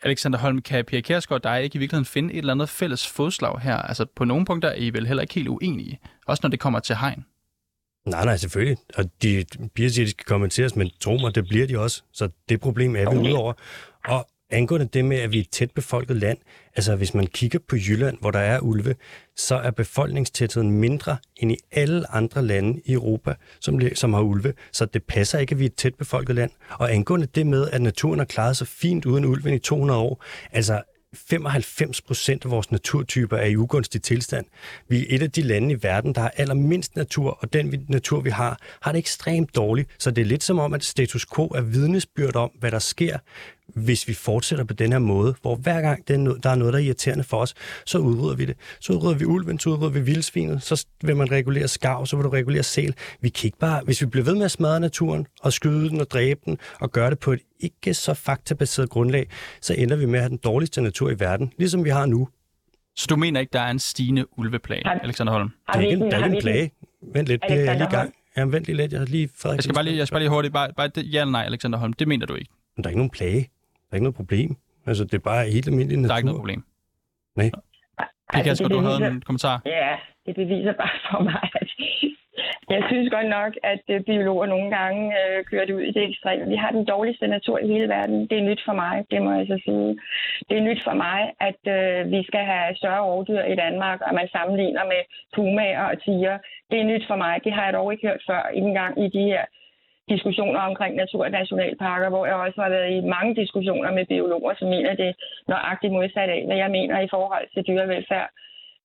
Alexander 0.04 0.40
Holm, 0.40 0.62
kan 0.62 0.86
Pia 0.86 1.02
Kjærsgaard 1.02 1.42
dig 1.42 1.64
ikke 1.64 1.76
i 1.76 1.80
virkeligheden 1.80 2.06
finde 2.06 2.34
et 2.34 2.38
eller 2.38 2.54
andet 2.54 2.70
fælles 2.70 3.14
fodslag 3.16 3.60
her? 3.60 3.76
Altså 3.76 4.06
på 4.16 4.24
nogle 4.26 4.46
punkter 4.46 4.70
er 4.70 4.76
I 4.76 4.90
vel 4.90 5.08
heller 5.08 5.22
ikke 5.22 5.34
helt 5.34 5.48
uenige, 5.48 6.00
også 6.28 6.42
når 6.44 6.50
det 6.50 6.60
kommer 6.60 6.80
til 6.80 6.96
hegn. 6.96 7.26
Nej, 8.06 8.26
nej, 8.26 8.38
selvfølgelig. 8.38 8.78
Og 8.98 9.04
de, 9.22 9.46
Pia 9.76 9.88
siger, 9.88 10.04
at 10.04 10.08
de 10.08 10.12
skal 10.12 10.26
kommenteres, 10.26 10.76
men 10.76 10.90
tro 11.00 11.18
mig, 11.18 11.36
det 11.36 11.48
bliver 11.48 11.68
de 11.68 11.80
også. 11.80 12.04
Så 12.14 12.30
det 12.50 12.62
problem 12.62 12.96
er 12.96 13.00
vi 13.00 13.06
okay. 13.06 13.20
ude 13.20 13.36
over. 13.36 13.54
Og 14.08 14.26
Angående 14.52 14.86
det 14.86 15.06
med, 15.06 15.18
at 15.18 15.32
vi 15.32 15.38
er 15.38 15.42
et 15.42 15.50
tæt 15.50 15.72
befolket 15.72 16.16
land, 16.16 16.38
altså 16.76 16.96
hvis 16.96 17.14
man 17.14 17.28
kigger 17.28 17.60
på 17.68 17.76
Jylland, 17.76 18.18
hvor 18.20 18.32
der 18.32 18.40
er 18.40 18.60
ulve, 18.60 18.96
så 19.36 19.56
er 19.56 19.72
befolkningstætheden 19.72 20.72
mindre 20.72 21.18
end 21.38 21.52
i 21.52 21.58
alle 21.72 22.12
andre 22.12 22.46
lande 22.46 22.82
i 22.86 22.94
Europa, 22.94 23.34
som, 23.60 23.82
som 23.96 24.14
har 24.14 24.22
ulve. 24.22 24.54
Så 24.72 24.86
det 24.86 25.04
passer 25.04 25.40
ikke, 25.40 25.52
at 25.52 25.60
vi 25.60 25.66
er 25.66 25.70
et 25.70 25.76
tæt 25.76 25.96
befolket 25.96 26.36
land. 26.36 26.52
Og 26.70 26.94
angående 26.94 27.26
det 27.26 27.48
med, 27.48 27.70
at 27.70 27.82
naturen 27.82 28.20
har 28.20 28.26
klaret 28.26 28.58
sig 28.58 28.68
fint 28.68 29.06
uden 29.06 29.26
ulven 29.26 29.54
i 29.54 29.60
200 29.60 30.00
år, 30.00 30.24
altså 30.52 30.82
95 31.16 32.02
procent 32.02 32.46
af 32.46 32.52
vores 32.52 32.72
naturtyper 32.72 33.38
er 33.38 33.46
i 33.46 33.58
ugunstig 33.58 34.02
tilstand. 34.02 34.46
Vi 34.90 35.00
er 35.00 35.06
et 35.16 35.22
af 35.22 35.32
de 35.32 35.42
lande 35.42 35.74
i 35.74 35.84
verden, 35.84 36.16
der 36.16 36.22
har 36.22 36.34
allermindst 36.38 36.96
natur, 36.96 37.38
og 37.42 37.54
den 37.54 37.86
natur, 37.90 38.20
vi 38.20 38.30
har, 38.30 38.60
har 38.82 38.92
det 38.92 39.00
ekstremt 39.00 39.56
dårligt. 39.56 39.90
Så 40.00 40.12
det 40.12 40.22
er 40.22 40.26
lidt 40.26 40.44
som 40.44 40.60
om, 40.60 40.74
at 40.74 40.84
status 40.84 41.26
quo 41.36 41.48
er 41.48 41.62
vidnesbyrd 41.62 42.36
om, 42.36 42.52
hvad 42.60 42.72
der 42.72 42.80
sker, 42.80 43.18
hvis 43.76 44.08
vi 44.08 44.14
fortsætter 44.14 44.66
på 44.66 44.74
den 44.74 44.92
her 44.92 45.00
måde, 45.00 45.36
hvor 45.42 45.56
hver 45.56 45.82
gang 45.82 46.08
der 46.08 46.14
er 46.14 46.18
noget, 46.18 46.74
der 46.74 46.74
er 46.74 46.78
irriterende 46.78 47.24
for 47.24 47.38
os, 47.38 47.54
så 47.86 47.98
udrydder 47.98 48.36
vi 48.36 48.46
det. 48.46 48.56
Så 48.80 48.94
udrydder 48.94 49.18
vi 49.18 49.26
ulven, 49.26 49.60
så 49.60 49.70
udrydder 49.70 49.90
vi 49.90 50.02
vildsvinet, 50.02 50.64
så 50.64 50.86
vil 51.04 51.16
man 51.16 51.32
regulere 51.32 51.68
skav, 51.68 52.06
så 52.06 52.16
vil 52.16 52.24
du 52.24 52.30
regulere 52.30 52.64
sæl. 52.64 52.96
Vi 53.22 53.30
kan 53.30 53.48
ikke 53.48 53.58
bare, 53.58 53.82
hvis 53.86 54.02
vi 54.02 54.06
bliver 54.06 54.26
ved 54.26 54.36
med 54.36 54.46
at 54.46 54.52
smadre 54.52 54.80
naturen, 54.80 55.28
og 55.42 55.54
skyde 55.54 55.90
den 55.90 56.02
og 56.02 56.12
dræbe 56.12 56.40
den, 56.46 56.58
og 56.80 56.92
gøre 56.92 57.10
det 57.10 57.20
på 57.20 57.32
et 57.32 57.40
ikke 57.60 57.94
så 57.94 58.14
faktabaseret 58.14 58.90
grundlag, 58.90 59.28
så 59.62 59.74
ender 59.74 59.96
vi 59.96 60.06
med 60.06 60.16
at 60.16 60.22
have 60.24 60.30
den 60.30 60.40
dårligste 60.44 60.82
natur 60.82 61.10
i 61.10 61.20
verden, 61.20 61.54
ligesom 61.58 61.86
vi 61.86 61.90
har 61.90 62.06
nu. 62.06 62.28
Så 62.96 63.08
du 63.10 63.16
mener 63.16 63.40
ikke, 63.40 63.54
der 63.54 63.60
er 63.60 63.72
en 63.72 63.80
stigende 63.80 64.40
ulveplage, 64.40 65.04
Alexander 65.04 65.34
Holm? 65.34 65.50
Der 65.74 65.80
er 65.80 65.82
ikke, 65.82 66.06
der 66.06 66.18
er 66.18 66.26
ikke 66.26 66.36
en 66.36 66.42
plage. 66.42 66.72
Vent 67.14 67.28
lidt, 67.28 67.42
det 67.50 67.70
er 67.70 67.78
lige 67.78 67.90
gang. 67.90 68.14
Jamen, 68.38 68.54
vent 68.54 68.66
lige 68.66 68.78
lidt. 68.78 68.92
Jeg 68.92 69.00
har 69.00 69.06
lige 69.06 69.30
Frederik. 69.38 69.58
Jeg 69.58 69.64
skal 69.64 69.74
bare 69.74 69.84
lige, 69.84 69.98
jeg 69.98 70.08
skal 70.08 70.16
bare 70.16 70.22
lige 70.22 70.30
hurtigt. 70.30 70.54
Bare, 70.54 70.74
bare 70.78 70.88
det, 70.88 71.14
ja 71.14 71.22
eller 71.22 71.32
nej, 71.32 71.44
Alexander 71.46 71.80
Holm. 71.80 71.94
Det 71.94 72.08
mener 72.08 72.26
du 72.26 72.36
ikke? 72.36 72.52
Men 72.76 72.84
der 72.84 72.88
er 72.88 72.92
ikke 72.92 73.00
nogen 73.00 73.10
plage. 73.10 73.50
Der 73.92 73.96
er 73.96 74.00
ikke 74.00 74.10
noget 74.10 74.16
problem. 74.16 74.56
Altså, 74.88 75.04
det 75.04 75.14
er 75.14 75.26
bare 75.32 75.46
helt 75.56 75.68
almindelig 75.68 75.98
natur. 75.98 76.08
Der 76.08 76.14
er 76.14 76.18
ikke 76.18 76.32
noget 76.32 76.42
problem? 76.44 76.64
Nej. 77.36 77.50
Pika, 78.34 78.50
altså, 78.50 78.68
du 78.68 78.80
have 78.80 79.08
en 79.08 79.22
kommentar? 79.22 79.62
Ja, 79.66 79.92
det 80.26 80.36
beviser 80.36 80.74
bare 80.84 80.98
for 81.10 81.24
mig, 81.24 81.44
at 81.62 81.70
jeg 82.70 82.84
synes 82.90 83.10
godt 83.16 83.30
nok, 83.40 83.52
at 83.64 83.86
øh, 83.94 84.02
biologer 84.12 84.46
nogle 84.46 84.70
gange 84.78 85.02
øh, 85.20 85.46
kører 85.50 85.66
det 85.66 85.74
ud 85.74 85.82
i 85.82 85.92
det 85.98 86.04
ekstreme. 86.10 86.50
Vi 86.54 86.56
har 86.56 86.72
den 86.72 86.86
dårligste 86.86 87.28
natur 87.28 87.58
i 87.60 87.68
hele 87.68 87.88
verden. 87.88 88.28
Det 88.30 88.38
er 88.38 88.50
nyt 88.50 88.62
for 88.66 88.76
mig, 88.84 88.96
det 89.12 89.22
må 89.22 89.32
jeg 89.40 89.48
så 89.48 89.58
sige. 89.66 89.90
Det 90.50 90.56
er 90.58 90.68
nyt 90.70 90.82
for 90.88 90.96
mig, 91.06 91.20
at 91.50 91.62
øh, 91.76 92.12
vi 92.12 92.24
skal 92.30 92.44
have 92.52 92.76
større 92.76 93.06
rovdyr 93.10 93.44
i 93.54 93.56
Danmark, 93.56 94.00
og 94.08 94.14
man 94.20 94.28
sammenligner 94.36 94.84
med 94.94 95.02
pumaer 95.36 95.86
og 95.92 96.04
tiger. 96.06 96.36
Det 96.70 96.78
er 96.80 96.90
nyt 96.92 97.06
for 97.08 97.16
mig. 97.16 97.34
Det 97.46 97.54
har 97.54 97.64
jeg 97.66 97.74
dog 97.74 97.92
ikke 97.92 98.08
hørt 98.08 98.24
før, 98.30 98.42
ikke 98.56 98.68
engang 98.68 98.94
i 99.06 99.08
de 99.18 99.24
her 99.32 99.44
diskussioner 100.10 100.60
omkring 100.60 100.96
naturnationalparker, 100.96 102.10
hvor 102.10 102.26
jeg 102.26 102.36
også 102.36 102.62
har 102.62 102.70
været 102.70 102.92
i 102.98 103.10
mange 103.16 103.36
diskussioner 103.36 103.92
med 103.92 104.06
biologer, 104.06 104.54
som 104.60 104.68
mener 104.70 104.94
det 104.96 105.16
nøjagtigt 105.48 105.94
modsat 105.94 106.30
af, 106.30 106.42
hvad 106.48 106.58
jeg 106.58 106.72
mener 106.72 107.00
i 107.00 107.12
forhold 107.16 107.46
til 107.54 107.64
dyrevelfærd. 107.68 108.30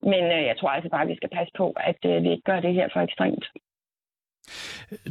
Men 0.02 0.22
øh, 0.36 0.42
jeg 0.50 0.56
tror 0.58 0.70
altså 0.70 0.90
bare, 0.90 1.02
at 1.02 1.08
vi 1.08 1.16
skal 1.16 1.34
passe 1.36 1.52
på, 1.56 1.66
at 1.90 2.00
øh, 2.10 2.22
vi 2.22 2.30
ikke 2.30 2.48
gør 2.50 2.60
det 2.60 2.74
her 2.74 2.88
for 2.92 3.00
ekstremt. 3.00 3.44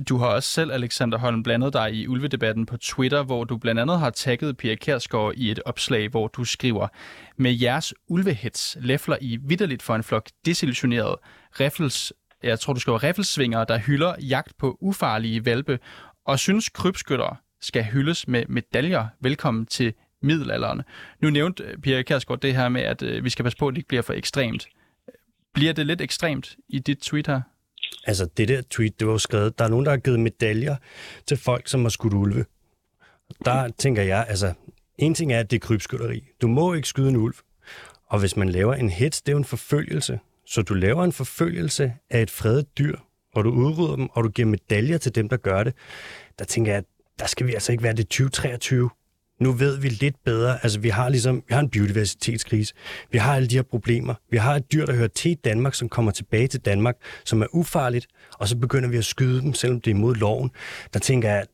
Du 0.09 0.17
har 0.17 0.27
også 0.35 0.49
selv, 0.49 0.71
Alexander 0.71 1.17
Holm, 1.17 1.43
blandet 1.43 1.73
dig 1.73 1.93
i 1.93 2.07
ulvedebatten 2.07 2.65
på 2.65 2.77
Twitter, 2.77 3.23
hvor 3.23 3.43
du 3.43 3.57
blandt 3.57 3.81
andet 3.81 3.99
har 3.99 4.09
tagget 4.09 4.57
Pia 4.57 4.75
Kærsgaard 4.75 5.33
i 5.37 5.51
et 5.51 5.59
opslag, 5.65 6.09
hvor 6.09 6.27
du 6.27 6.43
skriver, 6.43 6.87
med 7.37 7.51
jeres 7.61 7.93
ulvehets 8.09 8.77
læfler 8.81 9.17
I 9.21 9.37
vidderligt 9.47 9.81
for 9.81 9.95
en 9.95 10.03
flok 10.03 10.25
desillusionerede 10.45 11.17
riffels, 11.59 12.13
jeg 12.45 12.59
tror 12.59 12.73
du 12.73 12.79
skriver 12.79 13.03
riffelsvinger, 13.03 13.63
der 13.63 13.77
hylder 13.77 14.15
jagt 14.21 14.57
på 14.57 14.77
ufarlige 14.81 15.45
valpe, 15.45 15.79
og 16.25 16.39
synes 16.39 16.69
krybskytter 16.69 17.41
skal 17.61 17.83
hyldes 17.83 18.27
med 18.27 18.43
medaljer. 18.49 19.07
Velkommen 19.19 19.65
til 19.65 19.93
middelalderen. 20.21 20.81
Nu 21.21 21.29
nævnte 21.29 21.63
øh, 21.63 21.77
Pia 21.77 22.01
Kærsgaard 22.01 22.39
det 22.39 22.55
her 22.55 22.69
med, 22.69 22.81
at 22.81 23.01
øh, 23.01 23.23
vi 23.23 23.29
skal 23.29 23.43
passe 23.43 23.57
på, 23.57 23.67
at 23.67 23.71
det 23.71 23.77
ikke 23.77 23.87
bliver 23.87 24.01
for 24.01 24.13
ekstremt. 24.13 24.67
Bliver 25.53 25.73
det 25.73 25.85
lidt 25.85 26.01
ekstremt 26.01 26.55
i 26.69 26.79
dit 26.79 26.97
tweet 26.97 27.27
her? 27.27 27.41
Altså, 28.05 28.29
det 28.37 28.47
der 28.47 28.61
tweet, 28.69 28.99
det 28.99 29.07
var 29.07 29.13
jo 29.13 29.17
skrevet, 29.17 29.59
der 29.59 29.65
er 29.65 29.69
nogen, 29.69 29.85
der 29.85 29.91
har 29.91 29.97
givet 29.97 30.19
medaljer 30.19 30.75
til 31.27 31.37
folk, 31.37 31.67
som 31.67 31.81
har 31.81 31.89
skudt 31.89 32.13
ulve. 32.13 32.45
Der 33.45 33.69
tænker 33.77 34.03
jeg, 34.03 34.25
altså, 34.29 34.53
en 34.97 35.13
ting 35.13 35.33
er, 35.33 35.39
at 35.39 35.51
det 35.51 35.55
er 35.55 35.67
krybskytteri. 35.67 36.23
Du 36.41 36.47
må 36.47 36.73
ikke 36.73 36.87
skyde 36.87 37.09
en 37.09 37.15
ulv. 37.15 37.35
Og 38.07 38.19
hvis 38.19 38.37
man 38.37 38.49
laver 38.49 38.73
en 38.73 38.89
hits, 38.89 39.21
det 39.21 39.31
er 39.31 39.33
jo 39.33 39.37
en 39.37 39.45
forfølgelse. 39.45 40.19
Så 40.45 40.61
du 40.61 40.73
laver 40.73 41.03
en 41.03 41.11
forfølgelse 41.11 41.93
af 42.09 42.21
et 42.21 42.31
fredet 42.31 42.77
dyr, 42.77 42.97
og 43.33 43.43
du 43.43 43.49
udrydder 43.49 43.95
dem, 43.95 44.09
og 44.11 44.23
du 44.23 44.29
giver 44.29 44.47
medaljer 44.47 44.97
til 44.97 45.15
dem, 45.15 45.29
der 45.29 45.37
gør 45.37 45.63
det. 45.63 45.73
Der 46.39 46.45
tænker 46.45 46.73
jeg, 46.73 46.83
der 47.19 47.25
skal 47.25 47.47
vi 47.47 47.53
altså 47.53 47.71
ikke 47.71 47.83
være 47.83 47.93
det 47.93 48.07
2023 48.07 48.89
nu 49.39 49.51
ved 49.51 49.77
vi 49.77 49.89
lidt 49.89 50.15
bedre. 50.25 50.59
Altså, 50.63 50.79
vi 50.79 50.89
har 50.89 51.09
ligesom, 51.09 51.43
vi 51.47 51.53
har 51.53 51.59
en 51.59 51.69
biodiversitetskrise. 51.69 52.73
Vi 53.11 53.17
har 53.17 53.35
alle 53.35 53.47
de 53.47 53.55
her 53.55 53.63
problemer. 53.63 54.13
Vi 54.29 54.37
har 54.37 54.55
et 54.55 54.71
dyr, 54.71 54.85
der 54.85 54.93
hører 54.93 55.07
til 55.07 55.31
i 55.31 55.35
Danmark, 55.35 55.73
som 55.73 55.89
kommer 55.89 56.11
tilbage 56.11 56.47
til 56.47 56.59
Danmark, 56.59 56.95
som 57.25 57.41
er 57.41 57.55
ufarligt, 57.55 58.07
og 58.39 58.47
så 58.47 58.57
begynder 58.57 58.89
vi 58.89 58.97
at 58.97 59.05
skyde 59.05 59.41
dem, 59.41 59.53
selvom 59.53 59.81
det 59.81 59.91
er 59.91 59.95
imod 59.95 60.15
loven. 60.15 60.51
Der 60.93 60.99
tænker 60.99 61.29
jeg, 61.29 61.45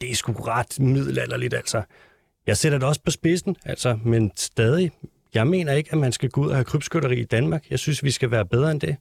det 0.00 0.10
er 0.10 0.14
sgu 0.14 0.32
ret 0.32 0.80
middelalderligt, 0.80 1.54
altså. 1.54 1.82
Jeg 2.46 2.56
sætter 2.56 2.78
det 2.78 2.88
også 2.88 3.00
på 3.04 3.10
spidsen, 3.10 3.56
altså, 3.64 3.98
men 4.04 4.32
stadig, 4.36 4.90
jeg 5.38 5.46
mener 5.46 5.72
ikke, 5.72 5.90
at 5.92 5.98
man 6.06 6.12
skal 6.18 6.28
gå 6.34 6.40
ud 6.44 6.50
og 6.52 6.56
have 6.60 6.70
krybskytteri 6.72 7.18
i 7.26 7.28
Danmark. 7.36 7.62
Jeg 7.70 7.78
synes, 7.78 7.98
vi 8.08 8.12
skal 8.18 8.30
være 8.30 8.46
bedre 8.54 8.70
end 8.70 8.80
det. 8.86 8.94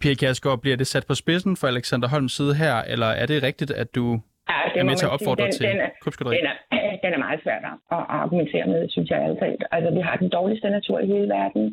Pia 0.00 0.14
Kjærsgaard, 0.20 0.60
bliver 0.64 0.76
det 0.76 0.86
sat 0.86 1.04
på 1.10 1.14
spidsen 1.22 1.52
for 1.60 1.66
Alexander 1.74 2.08
Holms 2.08 2.32
side 2.38 2.54
her, 2.54 2.76
eller 2.92 3.10
er 3.22 3.26
det 3.26 3.42
rigtigt, 3.42 3.70
at 3.82 3.88
du 3.94 4.04
ja, 4.50 4.58
det 4.74 4.80
er 4.80 4.88
med 4.90 4.96
til 4.96 5.06
at 5.08 5.12
opfordre 5.16 5.44
den, 5.44 5.52
til 5.52 5.66
krybskytteri? 6.02 6.36
Den 6.36 6.46
er, 6.52 6.56
den 7.04 7.10
er 7.16 7.20
meget 7.26 7.40
svært 7.44 7.62
at 7.96 8.02
argumentere 8.22 8.66
med, 8.66 8.80
synes 8.94 9.10
jeg 9.10 9.18
altid. 9.26 9.58
Altså, 9.76 9.90
vi 9.98 10.00
har 10.00 10.16
den 10.16 10.30
dårligste 10.38 10.70
natur 10.70 10.98
i 11.04 11.06
hele 11.06 11.28
verden. 11.38 11.64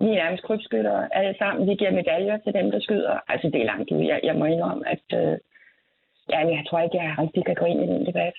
Vi 0.00 0.06
er 0.06 0.20
nærmest 0.22 0.42
krybskytter 0.46 0.96
alle 1.18 1.34
sammen. 1.38 1.68
Vi 1.68 1.74
giver 1.80 1.98
medaljer 2.00 2.36
til 2.44 2.52
dem, 2.58 2.66
der 2.70 2.80
skyder. 2.80 3.16
Altså, 3.32 3.46
det 3.52 3.60
er 3.60 3.70
langt 3.72 3.90
ud. 3.90 4.02
Jeg, 4.12 4.20
jeg 4.28 4.34
må 4.40 4.44
indrømme, 4.44 4.84
at 4.94 5.06
øh, 5.20 5.34
ja, 6.32 6.38
jeg 6.56 6.64
tror 6.68 6.80
ikke, 6.80 6.96
jeg 6.96 7.14
rigtig 7.18 7.42
kan 7.48 7.56
gå 7.60 7.64
ind 7.72 7.80
i 7.84 7.86
den 7.92 8.06
debat. 8.06 8.36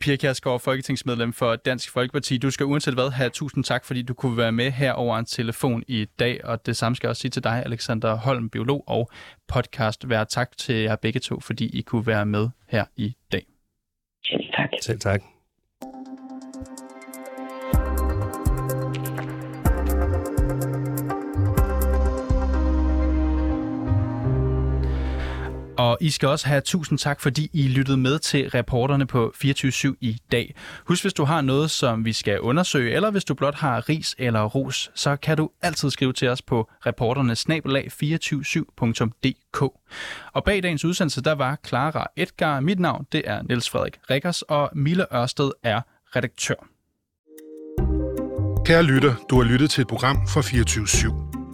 Pia 0.00 0.16
Kjærsgaard, 0.16 0.60
folketingsmedlem 0.60 1.32
for 1.32 1.56
Dansk 1.56 1.90
Folkeparti. 1.90 2.38
Du 2.38 2.50
skal 2.50 2.66
uanset 2.66 2.94
hvad 2.94 3.10
have 3.10 3.30
tusind 3.30 3.64
tak, 3.64 3.84
fordi 3.84 4.02
du 4.02 4.14
kunne 4.14 4.36
være 4.36 4.52
med 4.52 4.70
her 4.70 4.92
over 4.92 5.18
en 5.18 5.24
telefon 5.24 5.84
i 5.88 6.06
dag, 6.18 6.44
og 6.44 6.66
det 6.66 6.76
samme 6.76 6.96
skal 6.96 7.06
jeg 7.06 7.10
også 7.10 7.20
sige 7.20 7.30
til 7.30 7.44
dig, 7.44 7.62
Alexander 7.66 8.14
Holm, 8.14 8.50
biolog 8.50 8.84
og 8.86 9.10
podcast. 9.48 10.08
Vær 10.08 10.24
tak 10.24 10.56
til 10.56 10.74
jer 10.74 10.96
begge 10.96 11.20
to, 11.20 11.40
fordi 11.40 11.78
I 11.78 11.82
kunne 11.82 12.06
være 12.06 12.26
med 12.26 12.48
her 12.68 12.84
i 12.96 13.16
dag. 13.32 13.46
Selv 14.24 14.44
tak. 14.56 14.68
Selv 14.82 14.98
tak. 14.98 15.33
Og 25.94 25.98
I 26.00 26.10
skal 26.10 26.28
også 26.28 26.46
have 26.46 26.60
tusind 26.60 26.98
tak, 26.98 27.20
fordi 27.20 27.50
I 27.52 27.68
lyttede 27.68 27.96
med 27.96 28.18
til 28.18 28.50
reporterne 28.50 29.06
på 29.06 29.32
24 29.36 29.96
i 30.00 30.18
dag. 30.32 30.54
Husk, 30.84 31.04
hvis 31.04 31.12
du 31.12 31.24
har 31.24 31.40
noget, 31.40 31.70
som 31.70 32.04
vi 32.04 32.12
skal 32.12 32.40
undersøge, 32.40 32.94
eller 32.94 33.10
hvis 33.10 33.24
du 33.24 33.34
blot 33.34 33.54
har 33.54 33.88
ris 33.88 34.14
eller 34.18 34.44
ros, 34.44 34.90
så 34.94 35.16
kan 35.16 35.36
du 35.36 35.50
altid 35.62 35.90
skrive 35.90 36.12
til 36.12 36.28
os 36.28 36.42
på 36.42 36.70
reporternesnabelag247.dk. 36.86 39.62
Og 40.32 40.44
bag 40.44 40.62
dagens 40.62 40.84
udsendelse, 40.84 41.22
der 41.22 41.34
var 41.34 41.58
Clara 41.66 42.06
Edgar. 42.16 42.60
Mit 42.60 42.80
navn, 42.80 43.06
det 43.12 43.22
er 43.24 43.42
Niels 43.42 43.70
Frederik 43.70 43.98
Rikkers, 44.10 44.42
og 44.42 44.70
Mille 44.74 45.14
Ørsted 45.14 45.50
er 45.62 45.80
redaktør. 46.16 46.54
Kære 48.64 48.82
lytter, 48.82 49.14
du 49.30 49.42
har 49.42 49.52
lyttet 49.52 49.70
til 49.70 49.82
et 49.82 49.88
program 49.88 50.28
fra 50.28 50.40
24 50.40 50.84
/7. 50.84 51.33